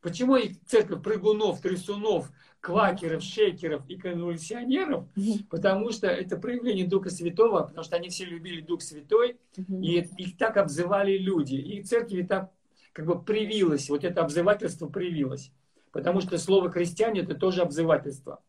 [0.01, 5.07] Почему их церковь прыгунов, трясунов, квакеров, шейкеров и конвульсионеров?
[5.51, 10.37] Потому что это проявление Духа Святого, потому что они все любили Дух Святой, и их
[10.37, 11.57] так обзывали люди.
[11.57, 12.53] И церкви так
[12.93, 15.53] как бы привилось, вот это обзывательство привилось.
[15.93, 18.43] Потому что слово христиане это тоже обзывательство,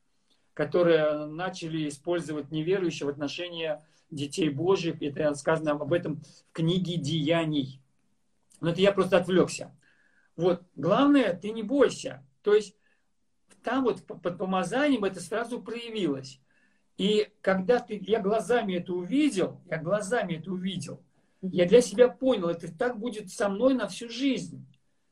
[0.53, 3.77] которое начали использовать неверующие в отношении
[4.11, 5.01] детей Божьих.
[5.01, 7.81] Это сказано об этом в книге Деяний.
[8.61, 9.75] Но это я просто отвлекся.
[10.35, 12.25] Вот, главное, ты не бойся.
[12.43, 12.75] То есть
[13.63, 16.39] там вот под помазанием это сразу проявилось.
[16.97, 21.01] И когда ты, я глазами это увидел, я глазами это увидел,
[21.41, 24.65] я для себя понял, это так будет со мной на всю жизнь.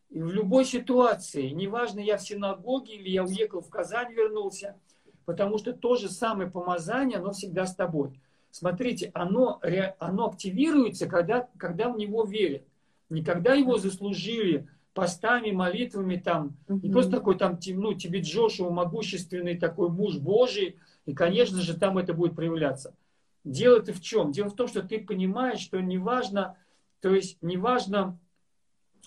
[0.10, 4.78] И в любой ситуации, неважно, я в синагоге или я уехал в Казань, вернулся,
[5.26, 8.20] потому что то же самое помазание, оно всегда с тобой.
[8.52, 9.62] Смотрите, оно,
[10.00, 12.64] оно активируется, когда, когда в него верят.
[13.10, 19.58] Не когда его заслужили постами, молитвами, там, не просто такой там, ну, тебе Джошуа, могущественный
[19.58, 22.96] такой муж Божий, и, конечно же, там это будет проявляться.
[23.44, 24.32] Дело-то в чем?
[24.32, 26.58] Дело в том, что ты понимаешь, что неважно,
[27.00, 28.20] то есть неважно,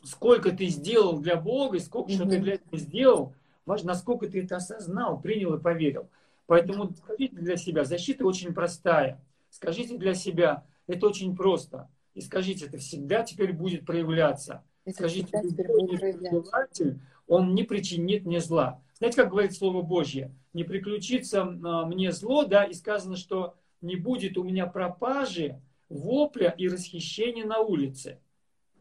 [0.05, 3.35] сколько ты сделал для Бога, и сколько что ты для этого сделал,
[3.67, 6.09] важно, насколько ты это осознал, принял и поверил.
[6.47, 9.21] Поэтому для себя, защита очень простая.
[9.51, 11.91] Скажите для себя, это очень просто.
[12.15, 14.65] И скажите, это всегда теперь будет проявляться.
[14.85, 18.83] Это скажите, любой он не причинит мне зла.
[18.99, 20.35] Знаете, как говорит Слово Божье?
[20.53, 26.51] Не приключится а, мне зло, да, и сказано, что не будет у меня пропажи, вопля
[26.51, 28.19] и расхищения на улице.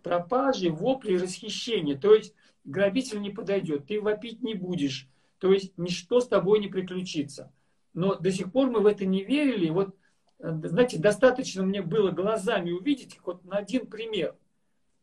[0.02, 1.96] Пропажи, вопли и расхищения.
[1.96, 5.08] То есть грабитель не подойдет, ты вопить не будешь.
[5.38, 7.54] То есть ничто с тобой не приключится.
[7.94, 9.70] Но до сих пор мы в это не верили.
[9.70, 9.96] Вот,
[10.40, 14.36] знаете, достаточно мне было глазами увидеть вот на один пример.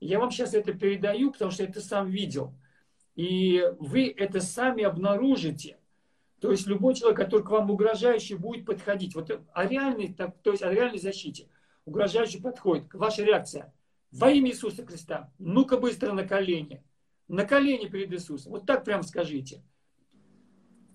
[0.01, 2.55] Я вам сейчас это передаю, потому что это сам видел.
[3.15, 5.79] И вы это сами обнаружите.
[6.41, 9.15] То есть любой человек, который к вам угрожающий будет подходить.
[9.15, 11.49] Вот о реальной, то есть о реальной защите.
[11.87, 12.93] Угрожающий подходит.
[12.93, 13.73] Ваша реакция.
[14.13, 15.33] Во имя Иисуса Христа.
[15.39, 16.85] Ну-ка быстро на колени.
[17.29, 18.53] На колени перед Иисусом.
[18.53, 19.63] Вот так прям скажите.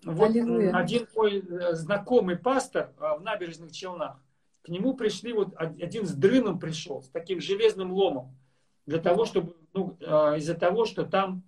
[0.04, 4.20] Вот один мой э, знакомый пастор э, в набережных Челнах,
[4.62, 8.38] к нему пришли, вот один с дрыном пришел, с таким железным ломом,
[8.86, 11.44] для того, чтобы, ну, э, из-за того, что там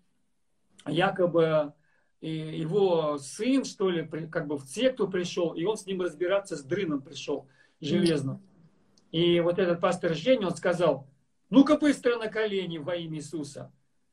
[0.85, 1.73] якобы
[2.21, 6.63] его сын, что ли, как бы в секту пришел, и он с ним разбираться с
[6.63, 7.47] дрыном пришел,
[7.81, 8.41] железным.
[9.11, 11.07] И вот этот пастор Женя, он сказал,
[11.49, 13.71] ну-ка быстро на колени во имя Иисуса.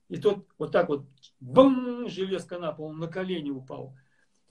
[0.09, 1.07] И тот вот так вот,
[1.39, 3.95] бум, железка на пол, он на колени упал.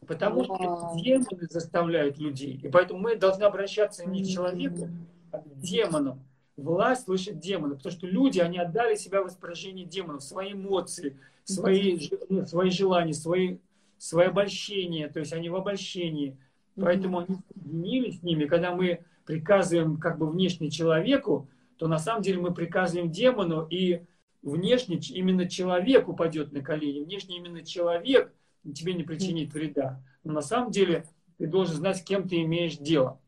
[0.08, 2.60] Потому что демоны заставляют людей.
[2.64, 4.90] И поэтому мы должны обращаться не к человеку,
[5.32, 6.24] а к демонам.
[6.58, 7.76] Власть слышит демона.
[7.76, 10.24] Потому что люди, они отдали себя в распоряжение демонов.
[10.24, 13.58] Свои эмоции, свои, ну, свои желания, свои,
[13.98, 15.10] свои обольщения.
[15.10, 16.38] То есть они в обольщении.
[16.76, 18.46] Поэтому они соединились с ними.
[18.46, 24.02] Когда мы приказываем как бы внешне человеку, то на самом деле мы приказываем демону, и
[24.42, 28.34] внешне именно человек упадет на колени, внешне именно человек
[28.74, 30.02] тебе не причинит вреда.
[30.24, 31.06] Но на самом деле
[31.38, 33.20] ты должен знать, с кем ты имеешь дело.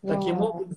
[0.00, 0.76] Таким образом,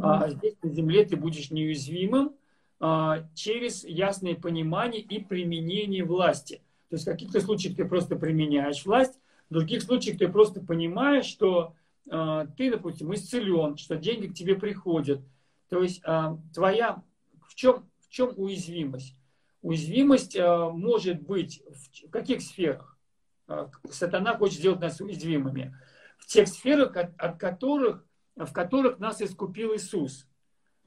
[0.00, 2.34] а, здесь на земле ты будешь неуязвимым
[2.80, 6.62] а, через ясное понимание и применение власти.
[6.88, 9.18] То есть в каких-то случаях ты просто применяешь власть,
[9.50, 11.74] в других случаях ты просто понимаешь, что
[12.10, 15.20] а, ты, допустим, исцелен, что деньги к тебе приходят.
[15.68, 17.02] То есть а, твоя
[17.46, 19.14] в чем, в чем уязвимость?
[19.64, 21.62] Уязвимость а, может быть
[22.04, 22.98] в каких сферах?
[23.48, 25.74] А, сатана хочет сделать нас уязвимыми.
[26.18, 28.04] В тех сферах, от которых
[28.36, 30.26] в которых нас искупил Иисус.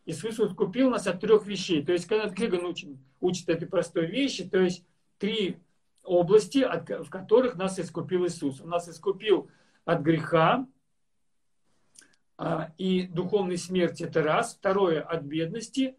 [0.05, 1.83] Иисус искупил нас от трех вещей.
[1.83, 4.85] То есть, когда Криган учит, учит этой простой вещи, то есть
[5.17, 5.57] три
[6.03, 8.61] области, от, в которых нас искупил Иисус.
[8.61, 9.49] Он нас искупил
[9.85, 10.67] от греха
[12.37, 14.55] а, и духовной смерти, это раз.
[14.55, 15.97] Второе, от бедности.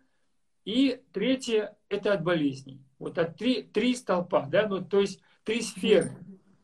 [0.64, 2.82] И третье, это от болезней.
[2.98, 6.16] Вот от три, три столпа, да, ну, то есть три сферы,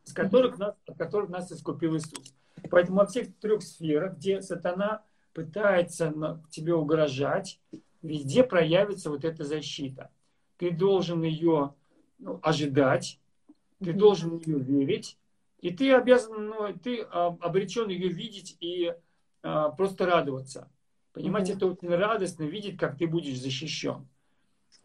[0.04, 2.34] с которых нас, от которых нас искупил Иисус.
[2.70, 7.60] Поэтому во всех трех сферах, где сатана пытается тебе угрожать,
[8.02, 10.10] везде проявится вот эта защита.
[10.56, 11.74] Ты должен ее
[12.18, 13.20] ну, ожидать,
[13.82, 15.18] ты должен ее верить,
[15.60, 18.94] и ты обязан, ну, ты обречен ее видеть и
[19.42, 20.70] а, просто радоваться.
[21.12, 21.56] Понимаете, mm-hmm.
[21.56, 24.06] это очень радостно видеть, как ты будешь защищен.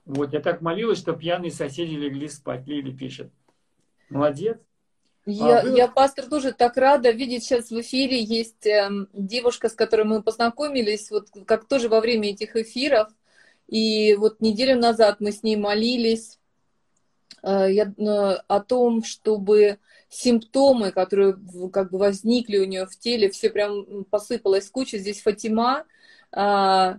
[0.06, 2.68] Вот, я так молилась, что пьяные соседи легли спать.
[2.68, 3.32] Лили пишет.
[4.10, 4.58] Молодец.
[5.26, 5.78] Я, а вы...
[5.78, 8.22] я, пастор, тоже так рада видеть сейчас в эфире.
[8.22, 13.10] Есть э, девушка, с которой мы познакомились, вот как тоже во время этих эфиров.
[13.68, 16.40] И вот неделю назад мы с ней молились
[17.44, 19.78] э, я, э, о том, чтобы
[20.10, 21.38] симптомы, которые
[21.72, 24.98] как бы возникли у нее в теле, все прям посыпалась куча.
[24.98, 25.86] Здесь Фатима,
[26.32, 26.96] э,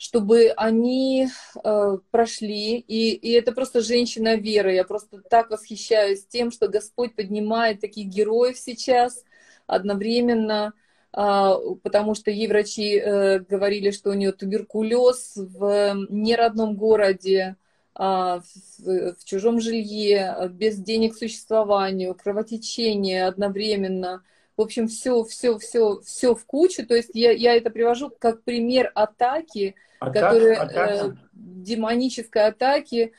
[0.00, 1.28] чтобы они
[1.62, 2.78] э, прошли.
[2.78, 4.72] И, и это просто женщина веры.
[4.72, 9.22] Я просто так восхищаюсь тем, что Господь поднимает таких героев сейчас
[9.66, 10.72] одновременно,
[11.14, 17.56] э, потому что ей врачи э, говорили, что у нее туберкулез в неродном городе,
[17.94, 18.40] э, в,
[18.78, 24.22] в чужом жилье, без денег к существованию, кровотечение одновременно.
[24.56, 26.86] В общем, все, все, все, все в кучу.
[26.86, 31.06] То есть я, я это привожу как пример атаки, Атак, которые атака.
[31.06, 33.12] Э, демонической атаки,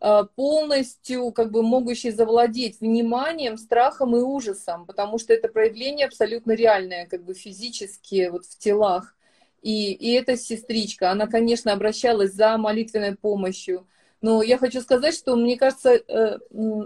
[0.00, 6.52] э, полностью как бы могущие завладеть вниманием, страхом и ужасом, потому что это проявление абсолютно
[6.52, 9.14] реальное, как бы физически вот в телах.
[9.62, 13.86] И, и эта сестричка, она, конечно, обращалась за молитвенной помощью,
[14.24, 16.38] но я хочу сказать, что мне кажется э,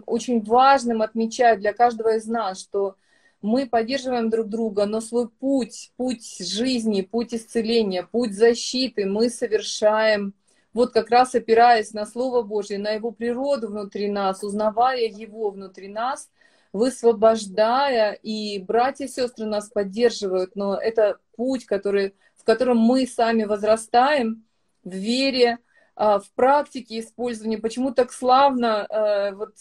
[0.06, 2.96] очень важным отмечать для каждого из нас, что
[3.40, 10.35] мы поддерживаем друг друга, но свой путь, путь жизни, путь исцеления, путь защиты мы совершаем
[10.74, 15.88] вот как раз опираясь на Слово Божье, на Его природу внутри нас, узнавая Его внутри
[15.88, 16.31] нас,
[16.72, 23.44] высвобождая, и братья и сестры нас поддерживают, но это путь, который, в котором мы сами
[23.44, 24.44] возрастаем
[24.85, 25.59] в вере,
[25.96, 27.59] а, в практике использования.
[27.59, 29.55] Почему так славно а, вот,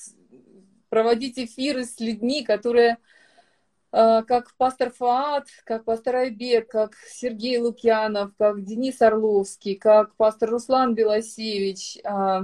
[0.89, 3.16] проводить эфиры с людьми, которые Э,
[3.91, 10.93] как пастор Фаат, как пастор Айбек, как Сергей Лукьянов, как Денис Орловский, как пастор Руслан
[10.93, 11.97] Белосевич.
[12.03, 12.41] Э,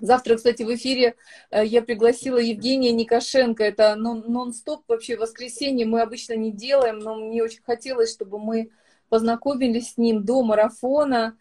[0.00, 1.16] завтра, кстати, в эфире
[1.50, 3.64] э, я пригласила Евгения Никошенко.
[3.64, 5.86] Это нон-стоп вообще воскресенье.
[5.86, 8.70] Мы обычно не делаем, но мне очень хотелось, чтобы мы
[9.08, 11.36] познакомились с ним до марафона.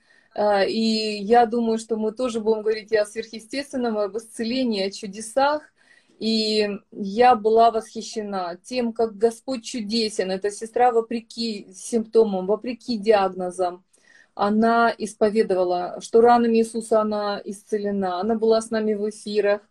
[0.67, 4.91] И я думаю, что мы тоже будем говорить и о сверхъестественном, и об исцелении, о
[4.91, 5.63] чудесах.
[6.19, 10.32] И я была восхищена тем, как Господь чудесен.
[10.32, 13.86] Эта сестра, вопреки симптомам, вопреки диагнозам,
[14.36, 18.19] она исповедовала, что ранами Иисуса она исцелена.
[18.19, 19.62] Она была с нами в эфирах,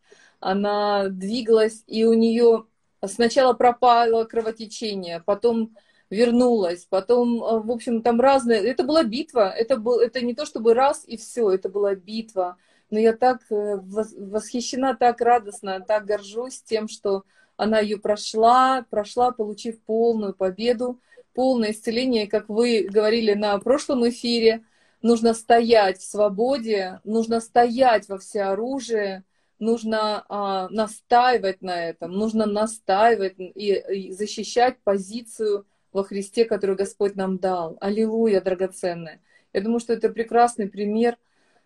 [0.40, 2.64] она двигалась, и у нее
[3.04, 5.76] сначала пропало кровотечение, потом
[6.10, 8.64] вернулась, потом, в общем, там разные.
[8.64, 12.56] Это была битва, это, был, это не то чтобы раз и все, это была битва
[12.90, 17.24] но я так э, восхищена, так радостно, так горжусь тем, что
[17.56, 21.00] она ее прошла, прошла, получив полную победу,
[21.34, 22.26] полное исцеление.
[22.26, 24.64] Как вы говорили на прошлом эфире,
[25.02, 29.24] нужно стоять в свободе, нужно стоять во всеоружии,
[29.58, 37.16] нужно а, настаивать на этом, нужно настаивать и, и защищать позицию во Христе, которую Господь
[37.16, 37.76] нам дал.
[37.80, 39.20] Аллилуйя, драгоценная.
[39.52, 41.16] Я думаю, что это прекрасный пример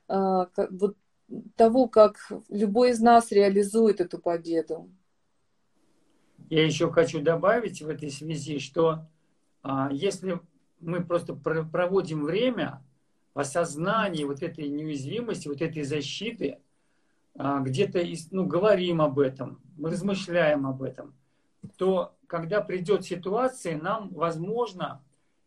[0.09, 0.97] а, вот
[1.57, 4.91] того, как любой из нас реализует эту победу.
[6.51, 9.07] я еще хочу добавить в этой связи, что
[9.63, 10.41] а, если
[10.81, 12.83] мы просто проводим время
[13.35, 16.59] в осознании вот этой неуязвимости, вот этой защиты,
[17.37, 21.15] а, где-то ну, говорим об этом, мы размышляем об этом,
[21.77, 25.03] то когда придет ситуация, нам, возможно,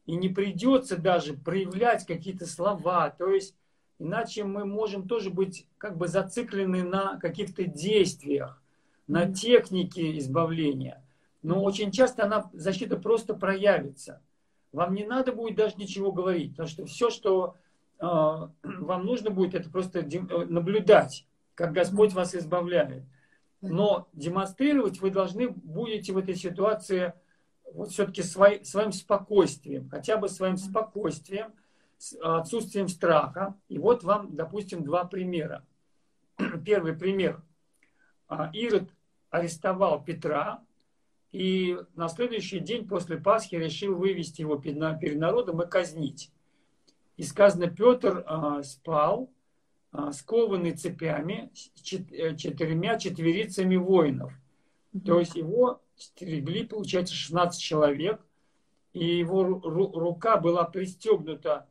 [0.06, 3.10] и не придется даже проявлять какие-то слова.
[3.10, 3.56] То есть,
[4.00, 8.62] иначе мы можем тоже быть как бы зациклены на каких-то действиях,
[9.08, 11.04] на технике избавления.
[11.42, 14.22] Но очень часто она, защита просто проявится.
[14.72, 17.56] Вам не надо будет даже ничего говорить, потому что все, что
[18.00, 18.04] э,
[18.64, 23.04] вам нужно будет, это просто э, наблюдать, как Господь вас избавляет.
[23.62, 27.14] Но демонстрировать вы должны будете в этой ситуации
[27.74, 31.54] вот все-таки свой, своим спокойствием, хотя бы своим спокойствием,
[32.14, 33.56] отсутствием страха.
[33.68, 35.66] И вот вам, допустим, два примера.
[36.66, 37.42] Первый пример.
[38.28, 38.90] А, Ирод
[39.30, 40.64] арестовал Петра,
[41.32, 46.32] и на следующий день после Пасхи решил вывести его перед народом и казнить.
[47.18, 49.30] И сказано, Петр а, спал,
[49.92, 51.52] а, скованный цепями,
[52.12, 54.34] э, четырьмя четверицами воинов.
[55.06, 58.22] То есть его стерегли, получается, 16 человек,
[58.94, 61.68] и его рука была пристегнута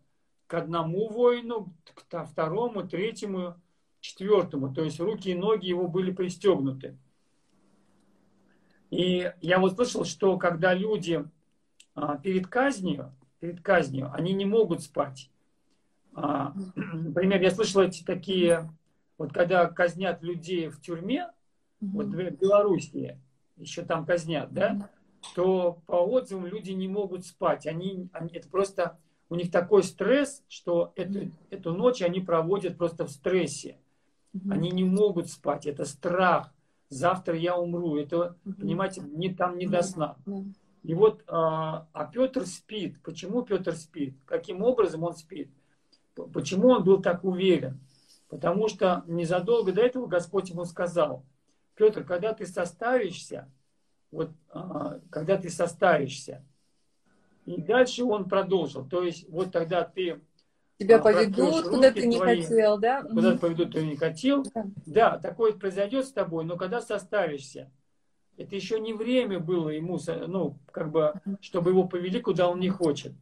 [0.55, 3.61] к одному воину, к второму, третьему,
[3.99, 4.73] четвертому.
[4.73, 6.97] То есть руки и ноги его были пристегнуты.
[8.89, 11.25] И я вот слышал, что когда люди
[11.97, 15.29] а, перед казнью, перед казнью, они не могут спать.
[16.15, 18.71] А, например, я слышал эти такие,
[19.19, 21.33] вот когда казнят людей в тюрьме,
[21.81, 23.21] вот в Белоруссии,
[23.57, 24.89] еще там казнят, да,
[25.35, 27.67] то по отзывам люди не могут спать.
[27.67, 33.07] Они, они это просто у них такой стресс, что эту, эту ночь они проводят просто
[33.07, 33.79] в стрессе.
[34.51, 35.66] Они не могут спать.
[35.66, 36.53] Это страх.
[36.89, 37.97] Завтра я умру.
[37.97, 40.16] Это, понимаете, не, там не до сна.
[40.83, 43.01] И вот, а, а Петр спит.
[43.03, 44.14] Почему Петр спит?
[44.27, 45.51] Каким образом он спит?
[46.33, 47.81] Почему он был так уверен?
[48.29, 51.25] Потому что незадолго до этого Господь ему сказал,
[51.77, 53.49] Петр, когда ты состаришься,
[54.11, 56.45] вот а, когда ты состаришься,
[57.47, 60.21] и дальше он продолжил, то есть вот тогда ты
[60.79, 63.03] Тебя а, поведут, куда ты не твои, хотел, да?
[63.03, 64.43] Куда ты поведут, ты не хотел.
[64.43, 64.65] Да.
[64.87, 67.71] да, такое произойдет с тобой, но когда состаришься,
[68.37, 72.71] это еще не время было ему, ну, как бы, чтобы его повели, куда он не
[72.71, 73.13] хочет.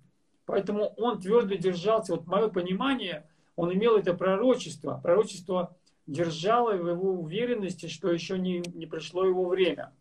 [0.47, 2.13] Поэтому он твердо держался.
[2.13, 4.99] Вот мое понимание, он имел это пророчество.
[5.03, 9.93] Пророчество держало в его уверенности, что еще не, не пришло его время.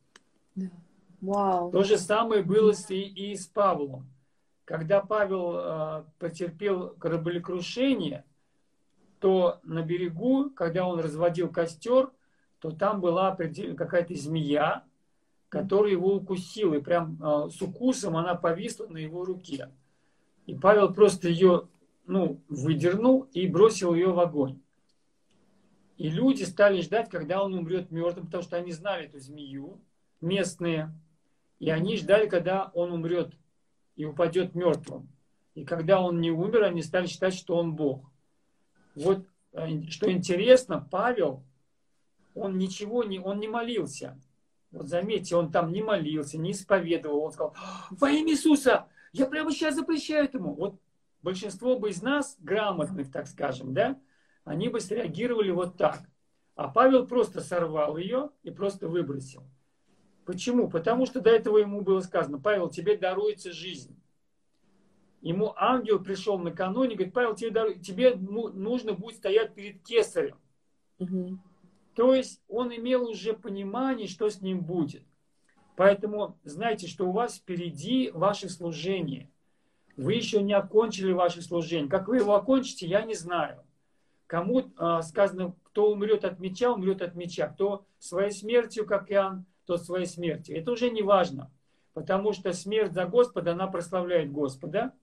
[1.22, 1.72] Вау.
[1.72, 4.10] То же самое было и, и с Павлом.
[4.66, 8.26] Когда Павел э, потерпел кораблекрушение,
[9.20, 12.12] то на берегу, когда он разводил костер,
[12.60, 14.84] то там была какая-то змея,
[15.50, 16.76] которая его укусила.
[16.76, 19.70] И прям э, с укусом она повисла на его руке.
[20.48, 21.68] И Павел просто ее
[22.08, 24.60] ну, выдернул и бросил ее в огонь.
[25.98, 29.80] И люди стали ждать, когда он умрет мертвым, потому что они знали эту змею,
[30.20, 30.92] местные.
[31.62, 33.36] И они ждали, когда он умрет
[33.96, 35.08] и упадет мертвым.
[35.54, 38.10] И когда он не умер, они стали считать, что он Бог.
[38.96, 41.44] Вот э, что интересно, Павел,
[42.34, 44.20] он ничего не, он не молился.
[44.72, 47.26] Вот заметьте, он там не молился, не исповедовал.
[47.26, 47.56] Он сказал,
[47.92, 50.56] во имя Иисуса, я прямо сейчас запрещаю этому.
[50.56, 50.82] Вот
[51.22, 54.00] большинство бы из нас, грамотных, так скажем, да,
[54.46, 56.02] они бы среагировали вот так.
[56.56, 59.44] А Павел просто сорвал ее и просто выбросил.
[60.26, 60.70] Почему?
[60.70, 63.98] Потому что до этого ему было сказано, Павел, тебе даруется жизнь.
[65.22, 67.74] Ему ангел пришел накануне, говорит, Павел, тебе, дару...
[67.76, 70.38] тебе нужно будет стоять перед кесарем.
[71.00, 71.38] Угу.
[71.96, 75.04] То есть он имел уже понимание, что с ним будет.
[75.76, 79.30] Поэтому знайте, что у вас впереди ваше служение.
[79.98, 81.90] Вы еще не окончили ваше служение.
[81.90, 83.64] Как вы его окончите, я не знаю.
[84.26, 87.48] Кому э, сказано, кто умрет от меча, умрет от меча.
[87.48, 90.58] Кто своей смертью, как Иоанн, тот своей смертью.
[90.58, 91.52] Это уже не важно.
[91.94, 94.94] Потому что смерть за Господа, она прославляет Господа.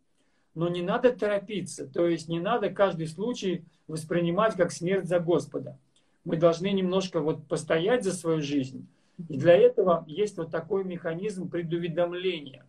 [0.54, 1.86] Но не надо торопиться.
[1.86, 5.78] То есть не надо каждый случай воспринимать как смерть за Господа.
[6.24, 8.88] Мы должны немножко вот постоять за свою жизнь
[9.26, 12.64] и для этого есть вот такой механизм предуведомления.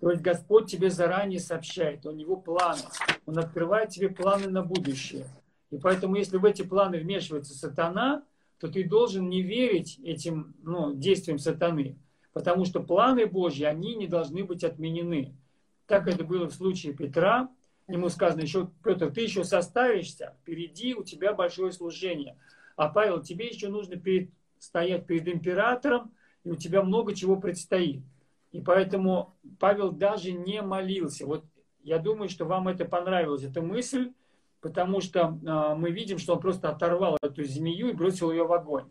[0.00, 2.82] То есть Господь тебе заранее сообщает, у него планы.
[3.26, 5.26] Он открывает тебе планы на будущее.
[5.70, 8.22] И поэтому, если в эти планы вмешивается сатана,
[8.58, 11.98] то ты должен не верить этим ну, действиям сатаны.
[12.32, 15.34] Потому что планы Божьи, они не должны быть отменены.
[15.86, 17.48] Так это было в случае Петра.
[17.88, 22.36] Ему сказано, еще, Петр, ты еще составишься, впереди у тебя большое служение.
[22.76, 26.12] А Павел, тебе еще нужно перед стоять перед императором,
[26.44, 28.02] и у тебя много чего предстоит.
[28.52, 31.26] И поэтому Павел даже не молился.
[31.26, 31.44] Вот
[31.82, 34.12] я думаю, что вам это понравилось, эта мысль,
[34.60, 38.52] потому что э, мы видим, что он просто оторвал эту змею и бросил ее в
[38.52, 38.84] огонь.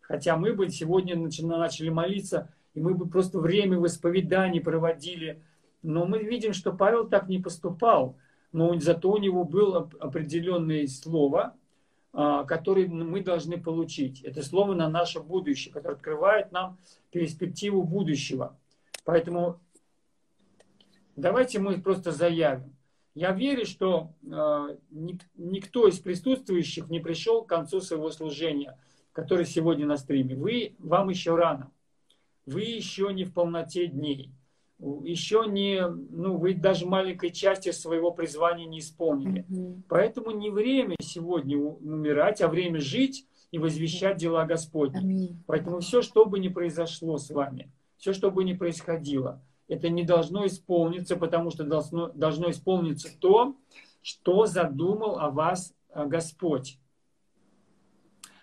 [0.00, 5.42] Хотя мы бы сегодня начали молиться, и мы бы просто время в исповедании проводили.
[5.82, 8.16] Но мы видим, что Павел так не поступал.
[8.52, 11.54] Но зато у него было определенное слово,
[12.14, 14.22] а, которое мы должны получить.
[14.22, 16.78] Это слово на наше будущее, которое открывает нам
[17.10, 18.56] перспективу будущего.
[19.04, 19.60] Поэтому
[21.16, 22.74] давайте мы просто заявим.
[23.18, 24.76] Я верю, что э,
[25.34, 28.78] никто из присутствующих не пришел к концу своего служения,
[29.10, 30.36] который сегодня на стриме.
[30.36, 31.72] Вы, вам еще рано.
[32.46, 34.30] Вы еще не в полноте дней.
[35.02, 39.44] Еще не, ну, вы даже маленькой части своего призвания не исполнили.
[39.48, 39.82] Mm-hmm.
[39.88, 45.02] Поэтому не время сегодня умирать, а время жить и возвещать дела Господня.
[45.02, 45.36] Mm-hmm.
[45.48, 50.02] Поэтому все, что бы ни произошло с вами, все, что бы ни происходило, это не
[50.02, 53.54] должно исполниться, потому что должно, должно исполниться то,
[54.02, 56.78] что задумал о вас э, Господь.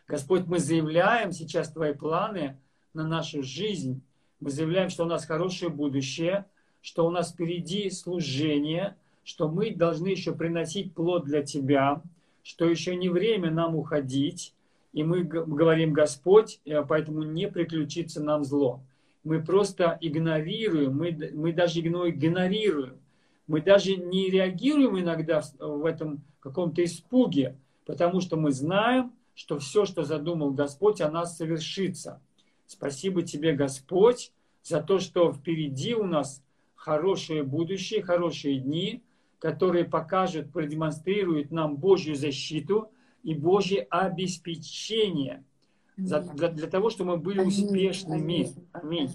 [0.07, 2.57] Господь, мы заявляем сейчас Твои планы
[2.93, 4.01] на нашу жизнь.
[4.39, 6.45] Мы заявляем, что у нас хорошее будущее,
[6.81, 12.03] что у нас впереди служение, что мы должны еще приносить плод для Тебя,
[12.43, 14.53] что еще не время нам уходить.
[14.93, 18.81] И мы говорим, Господь, э, поэтому не приключится нам зло
[19.25, 22.99] мы просто игнорируем, мы, мы даже игнорируем,
[23.47, 29.85] мы даже не реагируем иногда в, этом каком-то испуге, потому что мы знаем, что все,
[29.85, 32.21] что задумал Господь, о нас совершится.
[32.67, 36.43] Спасибо тебе, Господь, за то, что впереди у нас
[36.75, 39.03] хорошее будущее, хорошие дни,
[39.39, 42.91] которые покажут, продемонстрируют нам Божью защиту
[43.23, 45.43] и Божье обеспечение–
[45.97, 48.49] за, для, для того, чтобы мы были успешными.
[48.71, 49.09] Аминь.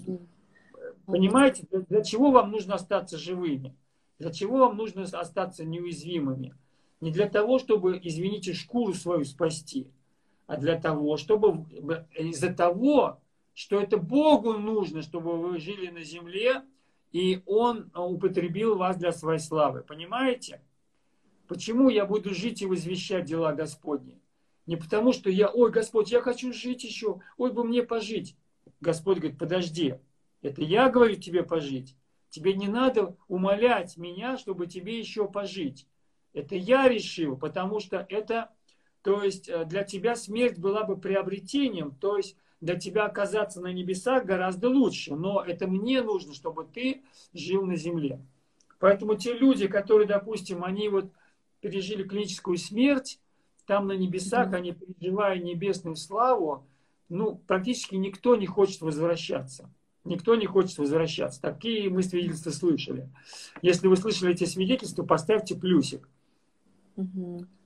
[1.05, 3.75] Понимаете, для, для чего вам нужно остаться живыми?
[4.19, 6.55] Для чего вам нужно остаться неуязвимыми?
[6.99, 9.87] Не для того, чтобы, извините, шкуру свою спасти,
[10.45, 11.65] а для того, чтобы
[12.15, 13.19] из-за того,
[13.53, 16.61] что это Богу нужно, чтобы вы жили на земле,
[17.11, 19.81] и Он употребил вас для своей славы.
[19.81, 20.61] Понимаете?
[21.47, 24.20] Почему я буду жить и возвещать дела Господни?
[24.65, 28.35] Не потому, что я, ой, Господь, я хочу жить еще, ой, бы мне пожить.
[28.79, 29.95] Господь говорит, подожди,
[30.41, 31.95] это я говорю тебе пожить.
[32.29, 35.85] Тебе не надо умолять меня, чтобы тебе еще пожить.
[36.33, 38.51] Это я решил, потому что это,
[39.01, 43.73] то есть э, для тебя смерть была бы приобретением, то есть для тебя оказаться на
[43.73, 47.03] небесах гораздо лучше, но это мне нужно, чтобы ты
[47.33, 48.21] жил на земле.
[48.79, 51.11] Поэтому те люди, которые, допустим, они вот
[51.59, 53.19] пережили клиническую смерть,
[53.65, 56.65] там на небесах, они переживая небесную славу,
[57.09, 59.69] ну, практически никто не хочет возвращаться.
[60.03, 61.41] Никто не хочет возвращаться.
[61.41, 63.09] Такие мы свидетельства слышали.
[63.61, 66.09] Если вы слышали эти свидетельства, поставьте плюсик.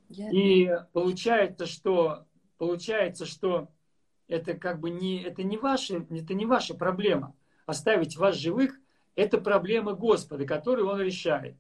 [0.10, 2.26] И получается, что
[2.58, 3.70] получается, что
[4.28, 7.36] это как бы не это не ваша это не ваша проблема.
[7.66, 8.80] Оставить вас живых
[9.16, 11.56] это проблема Господа, которую Он решает.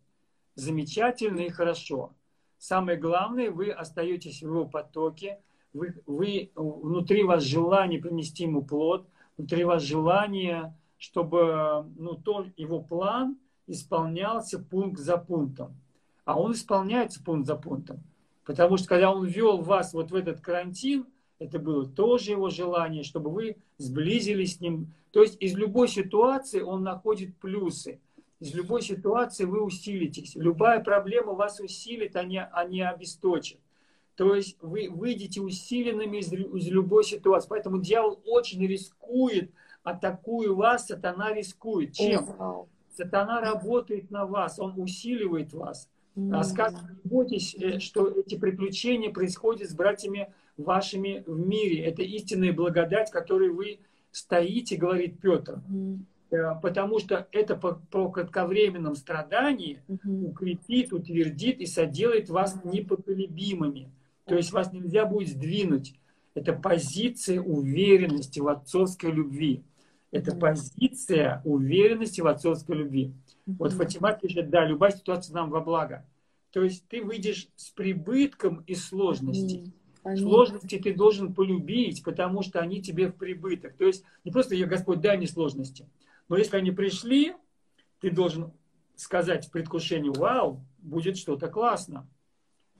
[0.56, 2.14] Замечательно и хорошо.
[2.58, 5.39] Самое главное, вы остаетесь в его потоке,
[5.74, 12.82] вы, вы, внутри вас желание принести ему плод, внутри вас желание, чтобы ну, то, его
[12.82, 13.38] план
[13.68, 15.76] исполнялся пункт за пунктом.
[16.24, 18.01] А он исполняется пункт за пунктом.
[18.45, 21.06] Потому что когда он ввел вас вот в этот карантин,
[21.39, 24.93] это было тоже его желание, чтобы вы сблизились с ним.
[25.12, 27.99] То есть из любой ситуации он находит плюсы
[28.46, 30.36] из любой ситуации вы усилитесь.
[30.36, 33.60] Любая проблема вас усилит, а не, а не обесточит.
[34.16, 37.48] То есть вы выйдете усиленными из, из любой ситуации.
[37.50, 39.52] Поэтому дьявол очень рискует,
[39.84, 41.93] атакуя вас, сатана рискует.
[41.93, 42.28] Чем?
[42.96, 45.89] Сатана работает на вас, он усиливает вас.
[46.32, 51.84] А сказано, не бойтесь, э, что эти приключения происходят с братьями вашими в мире.
[51.84, 53.80] Это истинная благодать, которой вы
[54.12, 55.62] стоите, говорит Петр.
[56.62, 60.30] Потому что это по, по кратковременном страдании угу.
[60.30, 63.92] укрепит, утвердит и соделает вас непоколебимыми.
[64.26, 65.94] То есть вас нельзя будет сдвинуть.
[66.34, 69.64] Это позиция уверенности в отцовской любви.
[70.12, 70.42] Это угу.
[70.42, 73.14] позиция уверенности в отцовской любви.
[73.46, 73.56] Угу.
[73.60, 76.06] Вот Фатима пишет, да, любая ситуация нам во благо.
[76.52, 79.74] То есть ты выйдешь с прибытком из сложностей.
[80.04, 80.18] Угу.
[80.18, 83.76] Сложности ты должен полюбить, потому что они тебе в прибыток.
[83.76, 85.88] То есть не просто я, Господь, дай мне сложности.
[86.30, 87.36] Но если они пришли,
[87.99, 88.51] ты должен
[88.95, 92.07] сказать в предвкушении, вау, будет что-то классно.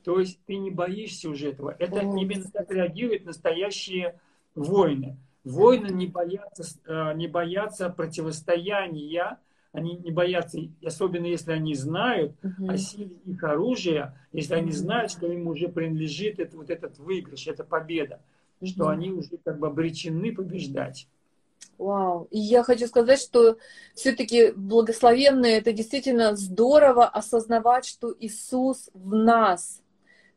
[0.04, 1.76] То есть ты не боишься уже этого.
[1.78, 4.20] Это именно так реагируют настоящие
[4.54, 5.18] воины.
[5.44, 9.40] Воины не боятся, э, не боятся противостояния,
[9.72, 12.70] они не боятся, особенно если они знают угу.
[12.70, 17.48] о силе их оружия, если они знают, что им уже принадлежит это, вот этот выигрыш,
[17.48, 18.22] эта победа,
[18.60, 18.70] угу.
[18.70, 21.08] что они уже как бы обречены побеждать.
[21.78, 22.28] Вау.
[22.32, 23.58] И я хочу сказать, что
[23.94, 29.82] все-таки благословенное это действительно здорово осознавать, что Иисус в нас,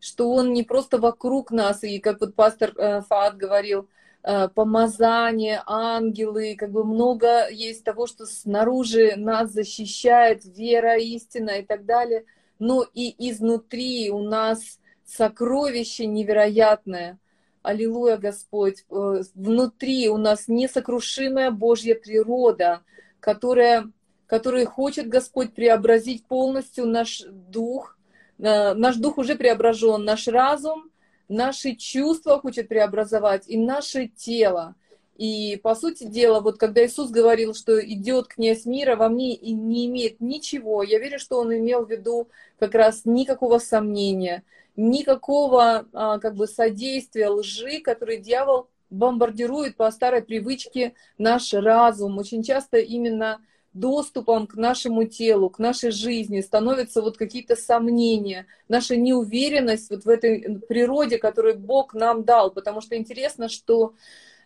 [0.00, 3.88] что Он не просто вокруг нас, и как вот пастор э, Фаад говорил,
[4.24, 11.62] э, помазание, ангелы, как бы много есть того, что снаружи нас защищает, вера, истина и
[11.64, 12.24] так далее,
[12.58, 17.18] но и изнутри у нас сокровище невероятное–
[17.62, 18.84] Аллилуйя, Господь.
[18.90, 22.82] Э, внутри у нас несокрушимая Божья природа,
[23.20, 23.90] которая,
[24.26, 27.98] которая хочет, Господь, преобразить полностью наш дух.
[28.38, 30.90] Э, наш дух уже преображен, наш разум,
[31.28, 34.74] наши чувства хочет преобразовать и наше тело.
[35.16, 39.52] И, по сути дела, вот когда Иисус говорил, что идет князь мира, во мне и
[39.52, 42.28] не имеет ничего, я верю, что он имел в виду
[42.60, 44.44] как раз никакого сомнения–
[44.78, 52.16] никакого а, как бы содействия лжи, который дьявол бомбардирует по старой привычке наш разум.
[52.16, 53.40] Очень часто именно
[53.72, 60.08] доступом к нашему телу, к нашей жизни становятся вот какие-то сомнения, наша неуверенность вот в
[60.08, 62.52] этой природе, которую Бог нам дал.
[62.52, 63.94] Потому что интересно, что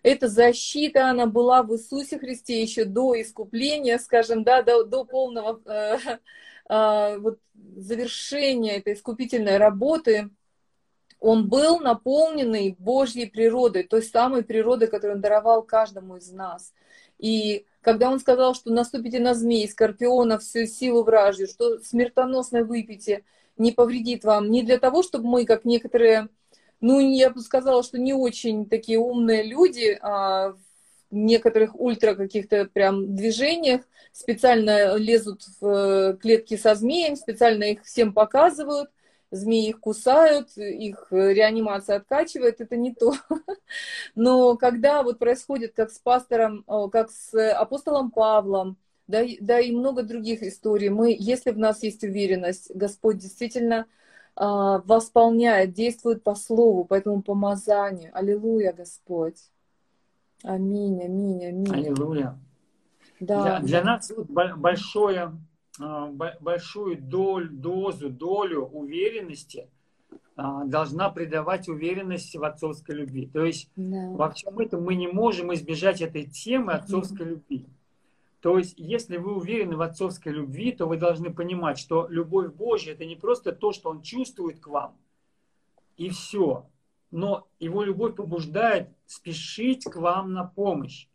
[0.03, 5.61] эта защита, она была в Иисусе Христе еще до искупления, скажем, да, до, до полного
[5.66, 5.99] э,
[6.68, 7.38] вот,
[7.76, 10.30] завершения этой искупительной работы,
[11.22, 16.72] он был наполненный Божьей природой, той самой природой, которую он даровал каждому из нас.
[17.18, 23.24] И когда он сказал, что наступите на змей, скорпиона, всю силу вражью, что смертоносное выпейте
[23.56, 26.28] не повредит вам, не для того, чтобы мы, как некоторые,
[26.80, 30.54] ну, я бы сказала, что не очень такие умные люди, а
[31.12, 33.82] некоторых ультра каких-то прям движениях
[34.12, 38.90] специально лезут в э, клетки со змеем, специально их всем показывают,
[39.30, 43.14] змеи их кусают, их реанимация откачивает, это не то.
[44.14, 50.02] Но когда вот происходит, как с пастором, как с апостолом Павлом, да, да и много
[50.02, 53.86] других историй, мы, если в нас есть уверенность, Господь действительно
[54.34, 58.10] а, восполняет, действует по слову, по этому помазанию.
[58.14, 59.51] Аллилуйя, Господь.
[60.43, 61.72] Аминь, аминь, аминь.
[61.72, 62.38] Аллилуйя.
[63.20, 63.61] Да.
[63.61, 65.32] Для, для нас большое,
[65.80, 66.07] а,
[66.40, 69.68] большую долю, дозу, долю уверенности
[70.34, 73.26] а, должна придавать уверенность в отцовской любви.
[73.26, 74.11] То есть да.
[74.11, 77.66] во всем этом мы не можем избежать этой темы отцовской любви.
[78.40, 82.93] То есть, если вы уверены в отцовской любви, то вы должны понимать, что любовь Божья
[82.93, 84.97] это не просто то, что Он чувствует к вам,
[85.97, 86.66] и все.
[87.12, 91.06] Но Его любовь побуждает спешить к вам на помощь.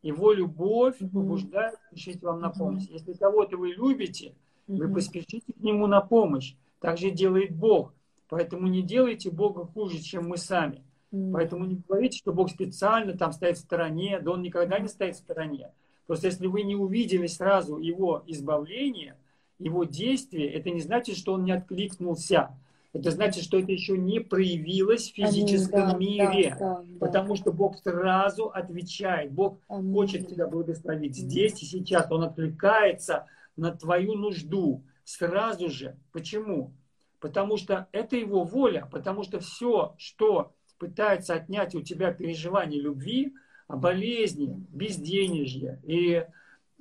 [0.00, 2.86] Его любовь побуждает спешить вам на помощь.
[2.88, 4.34] Если кого-то вы любите,
[4.66, 6.54] вы поспешите к нему на помощь.
[6.78, 7.92] Так же делает Бог.
[8.28, 10.84] Поэтому не делайте Бога хуже, чем мы сами.
[11.10, 15.16] Поэтому не говорите, что Бог специально там стоит в стороне, да Он никогда не стоит
[15.16, 15.72] в стороне.
[16.06, 19.16] Просто если вы не увидели сразу Его избавление,
[19.58, 22.56] Его действие, это не значит, что Он не откликнулся
[22.92, 26.56] это значит, что это еще не проявилось в физическом Аминь, да, мире.
[26.58, 29.30] Да, да, потому что Бог сразу отвечает.
[29.32, 29.92] Бог Аминь.
[29.92, 32.10] хочет тебя благословить здесь и сейчас.
[32.10, 33.26] Он отвлекается
[33.56, 35.96] на твою нужду сразу же.
[36.10, 36.74] Почему?
[37.20, 38.88] Потому что это его воля.
[38.90, 43.34] Потому что все, что пытается отнять у тебя переживание любви,
[43.68, 46.26] болезни, безденежья и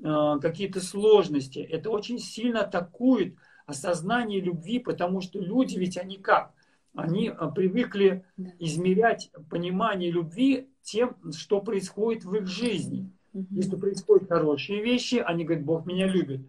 [0.03, 3.35] э, какие-то сложности, это очень сильно атакует
[3.69, 6.53] осознание любви, потому что люди ведь они как?
[6.95, 8.25] Они а, привыкли
[8.57, 13.11] измерять понимание любви тем, что происходит в их жизни.
[13.51, 16.41] Если происходят хорошие вещи, они говорят, Бог меня любит.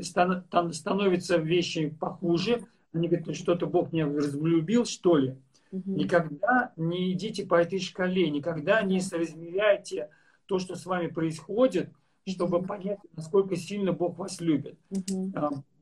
[0.00, 2.62] Становятся вещи похуже,
[2.92, 5.36] они говорят, ну что-то Бог меня разлюбил, что ли.
[5.72, 10.08] Никогда не идите по этой шкале, никогда не соизмеряйте
[10.46, 11.90] то, что с вами происходит,
[12.26, 14.78] чтобы понять, насколько сильно Бог вас любит.
[14.90, 15.32] Угу.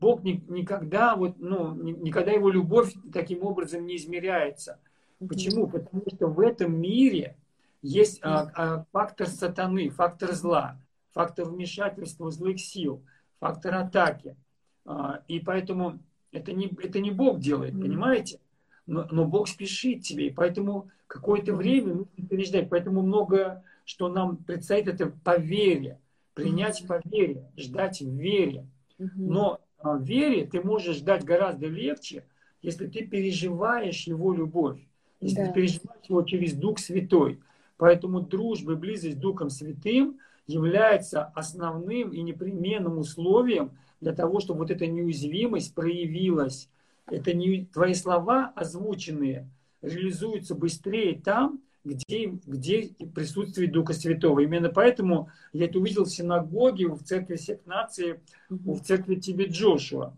[0.01, 4.79] Бог ни, никогда, вот, ну, никогда его любовь таким образом не измеряется.
[5.27, 5.67] Почему?
[5.67, 7.37] Потому что в этом мире
[7.83, 10.81] есть а, а, фактор сатаны, фактор зла,
[11.13, 13.03] фактор вмешательства злых сил,
[13.41, 14.37] фактор атаки.
[14.85, 15.99] А, и поэтому
[16.33, 18.41] это не, это не Бог делает, понимаете?
[18.87, 22.71] Но, но Бог спешит тебе, и поэтому какое-то время нужно переждать.
[22.71, 25.99] Поэтому много, что нам предстоит, это по вере
[26.39, 28.67] принять по вере, ждать в вере.
[28.97, 32.25] Но в вере ты можешь ждать гораздо легче,
[32.63, 34.81] если ты переживаешь его любовь,
[35.21, 35.47] если да.
[35.47, 37.41] ты переживаешь его через Дух Святой.
[37.77, 44.61] Поэтому дружба и близость с Духом Святым является основным и непременным условием для того, чтобы
[44.61, 46.69] вот эта неуязвимость проявилась.
[47.07, 49.49] Это не твои слова озвученные
[49.83, 54.41] реализуются быстрее там, где, где присутствует Духа Святого.
[54.41, 60.17] Именно поэтому я это увидел в синагоге, в церкви всех наций, в церкви Тебе Джошуа.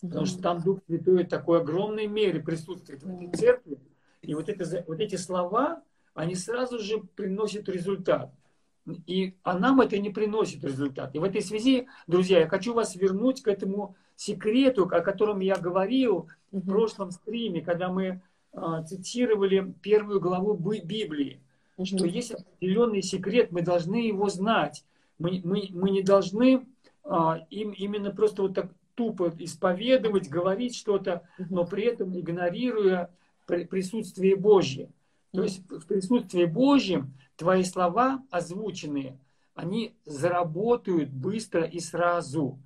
[0.00, 3.78] Потому что там Дух Святой в такой огромной мере присутствует в этой церкви.
[4.22, 5.82] И вот, это, вот эти слова,
[6.14, 8.32] они сразу же приносят результат.
[9.06, 11.14] И, а нам это не приносит результат.
[11.14, 15.56] И в этой связи, друзья, я хочу вас вернуть к этому секрету, о котором я
[15.56, 18.22] говорил в прошлом стриме, когда мы
[18.86, 21.40] цитировали первую главу Библии,
[21.84, 24.84] что есть определенный секрет, мы должны его знать.
[25.18, 26.66] Мы, мы, мы не должны
[27.04, 33.10] а, им именно просто вот так тупо исповедовать, говорить что-то, но при этом игнорируя
[33.46, 34.88] присутствие Божье.
[35.32, 39.18] То есть в присутствии Божьем твои слова озвученные,
[39.54, 42.58] они заработают быстро и сразу.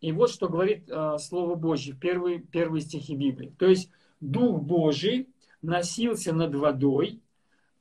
[0.00, 3.52] И вот что говорит э, Слово Божье, первые, первые стихи Библии.
[3.58, 3.90] То есть
[4.20, 5.28] Дух Божий
[5.62, 7.20] носился над водой,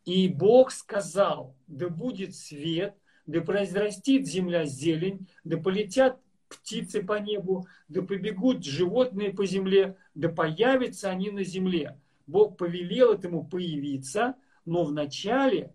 [0.05, 7.67] и Бог сказал, да будет свет, да произрастит земля зелень, да полетят птицы по небу,
[7.89, 11.99] да побегут животные по земле, да появятся они на земле.
[12.25, 15.73] Бог повелел этому появиться, но вначале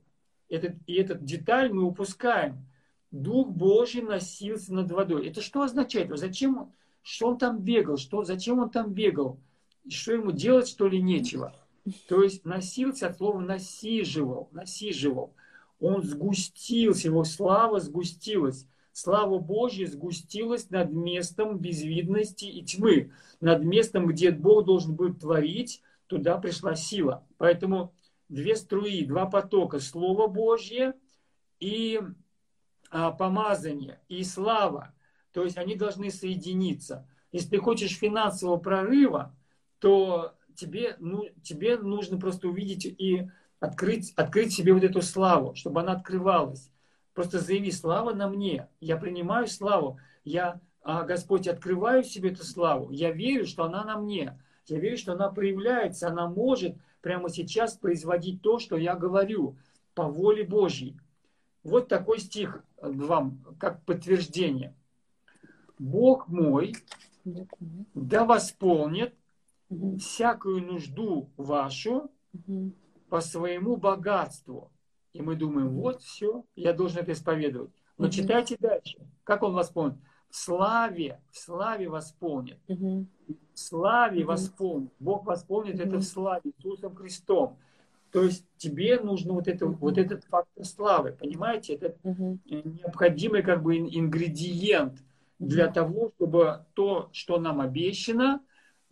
[0.49, 2.67] этот, и этот деталь мы упускаем.
[3.11, 5.29] Дух Божий носился над водой.
[5.29, 6.11] Это что означает?
[6.17, 6.73] Зачем он,
[7.03, 7.99] что он там бегал?
[7.99, 9.39] Что, зачем он там бегал?
[9.89, 11.55] Что ему делать, что ли, нечего?
[12.09, 15.35] То есть носился от слова насиживал, насиживал.
[15.81, 24.07] Он сгустился, его слава сгустилась слава Божья сгустилась над местом безвидности и тьмы, над местом,
[24.07, 27.27] где Бог должен был творить, туда пришла сила.
[27.39, 27.95] Поэтому
[28.29, 30.95] две струи, два потока, Слово Божье
[31.59, 32.01] и
[32.91, 34.95] а, помазание, и слава.
[35.33, 37.09] То есть они должны соединиться.
[37.33, 39.35] Если ты хочешь финансового прорыва,
[39.79, 43.29] то тебе, ну, тебе нужно просто увидеть и
[43.61, 46.71] открыть, открыть себе вот эту славу, чтобы она открывалась.
[47.15, 48.69] Просто заяви, слава на мне.
[48.81, 49.99] Я принимаю славу.
[50.25, 52.91] Я, а, Господь, открываю себе эту славу.
[52.91, 54.39] Я верю, что она на мне.
[54.67, 56.09] Я верю, что она проявляется.
[56.09, 59.57] Она может прямо сейчас производить то, что я говорю
[59.95, 60.97] по воле Божьей.
[61.63, 64.75] Вот такой стих вам, как подтверждение.
[65.79, 66.75] Бог мой
[67.95, 69.15] да восполнит
[69.99, 72.11] всякую нужду вашу
[73.09, 74.73] по своему богатству
[75.13, 77.71] и мы думаем, вот все, я должен это исповедовать.
[77.99, 78.13] Но угу.
[78.13, 78.99] читайте дальше.
[79.25, 79.97] Как он восполнит?
[80.31, 82.59] В славе, в славе восполнит.
[82.69, 83.07] Угу.
[83.55, 84.29] В славе угу.
[84.29, 84.93] восполнит.
[84.99, 85.83] Бог восполнит угу.
[85.83, 87.59] это в славе Иисусом Христом.
[88.11, 91.75] То есть тебе нужно вот, это, вот этот фактор славы, понимаете?
[91.75, 92.39] Это угу.
[92.47, 95.03] необходимый как бы ингредиент
[95.39, 98.41] для того, чтобы то, что нам обещано,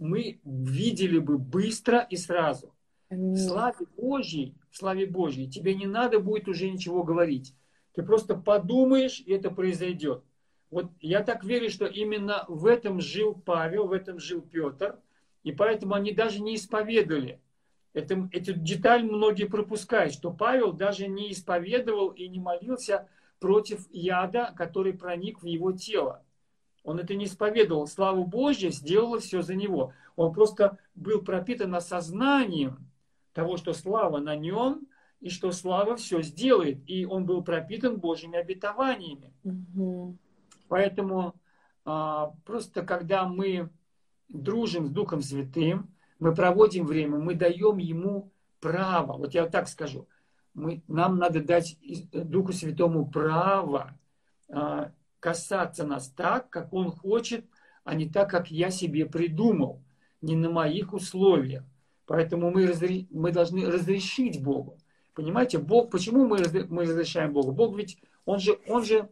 [0.00, 2.74] мы видели бы быстро и сразу.
[3.08, 5.48] В славе Божьей славе Божьей.
[5.48, 7.54] Тебе не надо будет уже ничего говорить.
[7.94, 10.24] Ты просто подумаешь, и это произойдет.
[10.70, 14.98] Вот я так верю, что именно в этом жил Павел, в этом жил Петр,
[15.42, 17.40] и поэтому они даже не исповедовали.
[17.92, 23.08] Это, эту деталь многие пропускают, что Павел даже не исповедовал и не молился
[23.40, 26.24] против яда, который проник в его тело.
[26.82, 27.86] Он это не исповедовал.
[27.86, 29.92] Славу Божью сделала все за него.
[30.16, 32.90] Он просто был пропитан осознанием,
[33.32, 34.86] того, что слава на нем,
[35.20, 36.78] и что слава все сделает.
[36.86, 39.32] И он был пропитан Божьими обетованиями.
[39.44, 40.16] Угу.
[40.68, 41.34] Поэтому
[41.84, 43.70] а, просто когда мы
[44.28, 49.14] дружим с Духом Святым, мы проводим время, мы даем ему право.
[49.14, 50.06] Вот я так скажу.
[50.54, 51.78] Мы, нам надо дать
[52.12, 53.96] Духу Святому право
[54.48, 57.44] а, касаться нас так, как он хочет,
[57.84, 59.82] а не так, как я себе придумал,
[60.20, 61.64] не на моих условиях.
[62.06, 63.06] Поэтому мы, разре...
[63.10, 64.78] мы должны разрешить Богу.
[65.14, 66.64] Понимаете, Бог, почему мы, разре...
[66.68, 67.52] мы разрешаем Богу?
[67.52, 69.08] Бог ведь, Он же, он же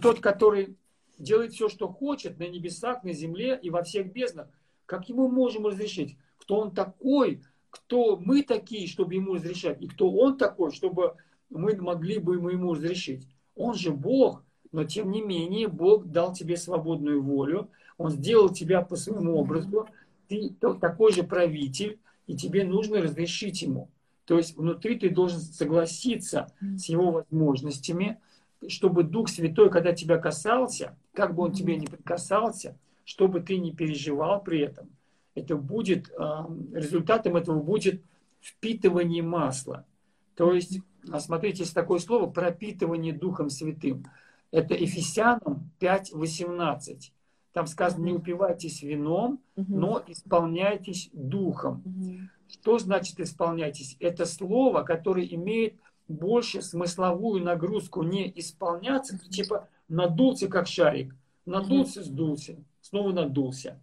[0.00, 0.76] тот, который
[1.18, 4.48] делает все, что хочет на небесах, на земле и во всех безднах.
[4.86, 6.16] Как Ему можем разрешить?
[6.38, 7.42] Кто Он такой?
[7.70, 9.80] Кто мы такие, чтобы Ему разрешать?
[9.80, 11.16] И кто Он такой, чтобы
[11.50, 13.26] мы могли бы Ему разрешить?
[13.56, 14.44] Он же Бог,
[14.74, 17.70] но тем не менее Бог дал тебе свободную волю.
[17.96, 19.86] Он сделал тебя по своему образу.
[20.26, 23.88] Ты такой же правитель и тебе нужно разрешить ему.
[24.24, 28.18] То есть внутри ты должен согласиться с его возможностями,
[28.66, 33.72] чтобы Дух Святой, когда тебя касался, как бы он тебе не прикасался, чтобы ты не
[33.72, 34.88] переживал при этом,
[35.36, 36.08] это будет,
[36.72, 38.02] результатом этого будет
[38.40, 39.84] впитывание масла.
[40.34, 40.80] То есть
[41.12, 44.06] а смотрите, есть такое слово пропитывание Духом Святым.
[44.50, 47.10] Это Ефесянам 5.18.
[47.52, 51.82] Там сказано, не упивайтесь вином, но исполняйтесь Духом.
[52.48, 53.96] Что значит исполняйтесь?
[54.00, 55.76] Это слово, которое имеет
[56.08, 61.14] больше смысловую нагрузку не исполняться, типа надулся как шарик,
[61.46, 63.80] надулся, сдулся, снова надулся.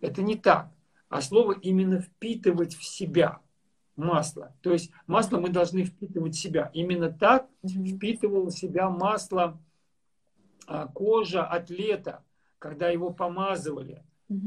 [0.00, 0.70] Это не так.
[1.08, 3.40] А слово именно впитывать в себя
[3.96, 4.54] масло.
[4.62, 6.70] То есть масло мы должны впитывать в себя.
[6.72, 9.58] Именно так впитывало в себя масло
[10.94, 12.24] кожа атлета,
[12.58, 14.04] когда его помазывали.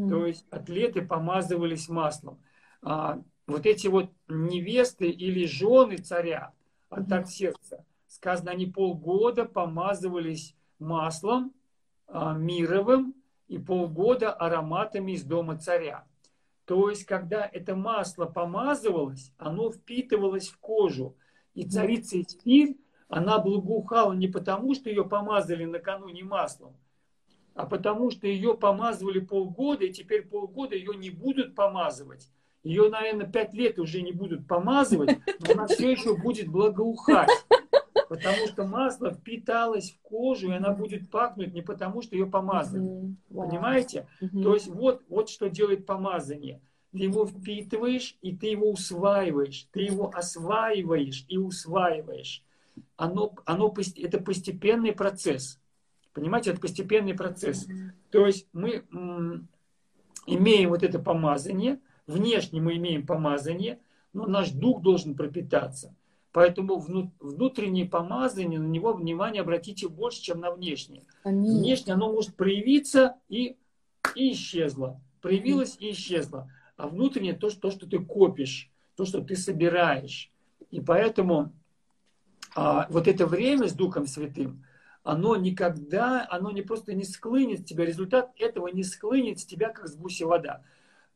[0.09, 2.39] То есть атлеты помазывались маслом.
[2.83, 6.53] А, вот эти вот невесты или жены царя
[6.89, 11.53] от mm сердца, сказано, они полгода помазывались маслом
[12.07, 13.15] а, мировым
[13.47, 16.05] и полгода ароматами из дома царя.
[16.65, 21.17] То есть, когда это масло помазывалось, оно впитывалось в кожу.
[21.53, 22.77] И царица Эстирь,
[23.11, 26.77] она благоухала не потому, что ее помазали накануне маслом,
[27.53, 32.29] а потому что ее помазывали полгода, и теперь полгода ее не будут помазывать.
[32.63, 37.29] Ее, наверное, пять лет уже не будут помазывать, но она все еще будет благоухать.
[38.07, 42.83] Потому что масло впиталось в кожу, и она будет пахнуть не потому, что ее помазали.
[42.83, 43.15] Mm-hmm.
[43.35, 44.07] Понимаете?
[44.21, 44.43] Mm-hmm.
[44.43, 46.61] То есть вот, вот что делает помазание.
[46.91, 49.67] Ты его впитываешь, и ты его усваиваешь.
[49.71, 52.43] Ты его осваиваешь и усваиваешь.
[52.95, 55.59] Оно, оно, это постепенный процесс.
[56.13, 57.67] Понимаете, это постепенный процесс.
[57.67, 57.89] Mm-hmm.
[58.11, 59.47] То есть мы м,
[60.25, 63.79] имеем вот это помазание, внешне мы имеем помазание,
[64.13, 65.95] но наш дух должен пропитаться.
[66.33, 71.03] Поэтому внутреннее помазание, на него внимание обратите больше, чем на внешнее.
[71.23, 71.59] Аминь.
[71.59, 73.57] Внешне оно может проявиться и,
[74.15, 75.01] и исчезло.
[75.21, 75.89] Проявилось Аминь.
[75.89, 76.49] и исчезло.
[76.77, 80.31] А внутреннее то, то, что ты копишь, то, что ты собираешь.
[80.69, 81.51] И поэтому
[82.55, 84.63] а, вот это время с Духом Святым,
[85.03, 89.69] оно никогда, оно не просто не склынет с тебя, результат этого не склынет с тебя,
[89.69, 90.61] как с гуси вода.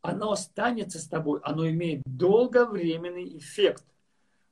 [0.01, 3.83] Оно останется с тобой, оно имеет долговременный эффект.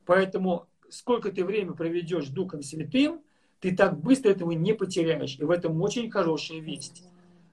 [0.06, 3.22] Поэтому сколько ты время проведешь Духом Святым,
[3.60, 5.38] ты так быстро этого не потеряешь.
[5.40, 7.04] И в этом очень хорошая весть.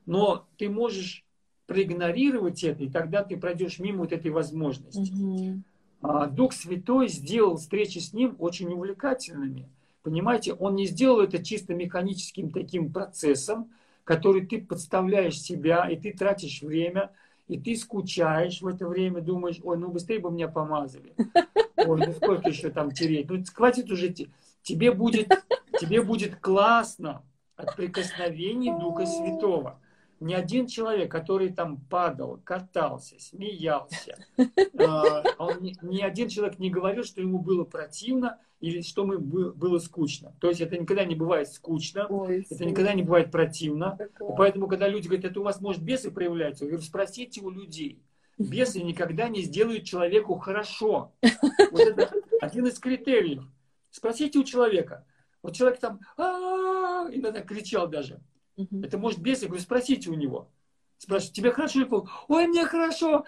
[0.06, 1.24] Но ты можешь
[1.66, 5.12] проигнорировать это, и тогда ты пройдешь мимо вот этой возможности.
[5.12, 5.62] Угу.
[6.02, 9.68] Дух Святой сделал встречи с Ним очень увлекательными.
[10.02, 13.70] Понимаете, Он не сделал это чисто механическим таким процессом,
[14.04, 17.10] который ты подставляешь себя, и ты тратишь время,
[17.48, 21.14] и ты скучаешь в это время, думаешь, ой, ну быстрее бы меня помазали.
[21.76, 23.28] Ой, ну сколько еще там тереть?
[23.30, 24.14] Ну хватит уже,
[24.62, 25.32] тебе будет,
[25.80, 27.22] тебе будет классно
[27.56, 29.80] от прикосновений Духа Святого.
[30.20, 34.18] Ни один человек, который там падал, катался, смеялся,
[34.78, 39.78] а, он, ни один человек не говорил, что ему было противно, или что мы было
[39.78, 40.34] скучно.
[40.38, 43.96] То есть это никогда не бывает скучно, Ой, это никогда не бывает противно.
[44.20, 47.48] И поэтому, когда люди говорят, это у вас может бесы проявляются, я говорю, спросите у
[47.48, 48.02] людей.
[48.36, 51.12] Бесы никогда не сделают человеку хорошо.
[51.70, 52.10] Вот это
[52.40, 53.44] один из критериев.
[53.90, 55.06] Спросите у человека.
[55.42, 58.20] Вот человек там иногда кричал даже.
[58.56, 60.50] Это может бес, я говорю, спросите у него.
[60.98, 62.10] Спрашиваю, тебе хорошо или плохо?
[62.28, 63.24] Ой, мне хорошо.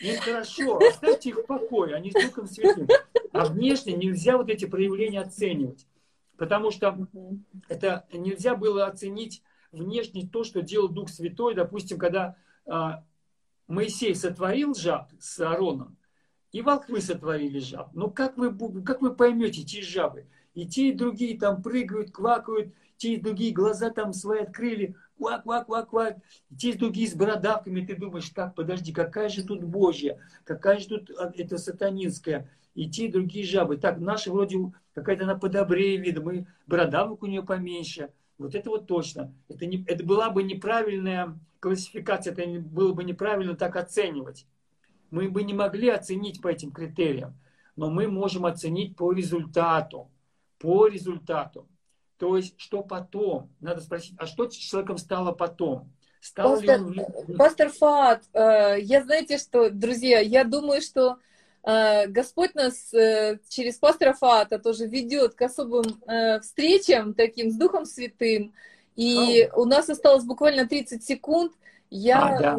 [0.00, 2.88] Им хорошо, оставьте их в покое, они с Духом Святым.
[3.32, 5.86] А внешне нельзя вот эти проявления оценивать.
[6.38, 7.06] Потому что
[7.68, 9.42] это нельзя было оценить
[9.72, 11.54] внешне то, что делал Дух Святой.
[11.54, 13.04] Допустим, когда а,
[13.66, 15.96] Моисей сотворил жаб с Аароном,
[16.52, 17.90] и волхвы сотворили жаб.
[17.94, 18.52] Но как вы,
[18.82, 20.26] как вы поймете эти жабы?
[20.54, 25.66] И те, и другие там прыгают, квакают, те другие глаза там свои открыли, квак, квак,
[25.66, 26.16] квак, квак.
[26.58, 31.10] Те другие с бородавками, ты думаешь, так, подожди, какая же тут Божья, какая же тут
[31.18, 33.78] а, это сатанинская и те, другие жабы.
[33.78, 34.58] Так, наши вроде
[34.92, 38.10] какая-то она подобрее вида, мы бородавок у нее поменьше.
[38.36, 39.32] Вот это вот точно.
[39.48, 44.46] Это, не, это была бы неправильная классификация, это было бы неправильно так оценивать.
[45.10, 47.34] Мы бы не могли оценить по этим критериям,
[47.76, 50.10] но мы можем оценить по результату.
[50.58, 51.66] По результату.
[52.20, 53.50] То есть, что потом?
[53.60, 55.90] Надо спросить, а что с человеком стало потом?
[56.20, 57.36] Стал пастор, ли он...
[57.38, 61.16] пастор Фат, э, я знаете что, друзья, я думаю, что
[61.62, 65.84] Э, Господь нас э, через пастора Фата тоже ведет к особым
[66.40, 68.54] встречам таким с Духом Святым.
[68.96, 71.52] И у нас осталось буквально 30 секунд.
[71.90, 72.58] Я, а, да.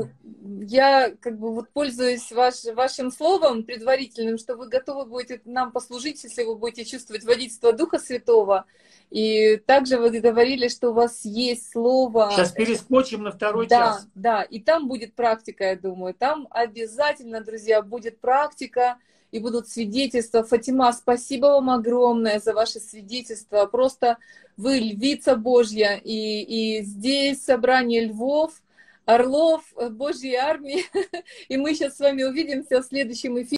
[0.61, 6.21] я как бы вот пользуюсь ваш, вашим словом предварительным, что вы готовы будете нам послужить,
[6.21, 8.65] если вы будете чувствовать водительство Духа Святого.
[9.09, 12.31] И также вы говорили, что у вас есть слово...
[12.33, 14.07] Сейчас перескочим на второй да, час.
[14.15, 16.13] Да, и там будет практика, я думаю.
[16.13, 18.97] Там обязательно, друзья, будет практика
[19.31, 20.43] и будут свидетельства.
[20.43, 23.65] Фатима, спасибо вам огромное за ваше свидетельство.
[23.65, 24.17] Просто
[24.57, 28.61] вы львица Божья, и, и здесь собрание львов,
[29.15, 30.85] орлов Божьей армии.
[31.49, 33.49] И мы сейчас с вами увидимся в следующем эфире.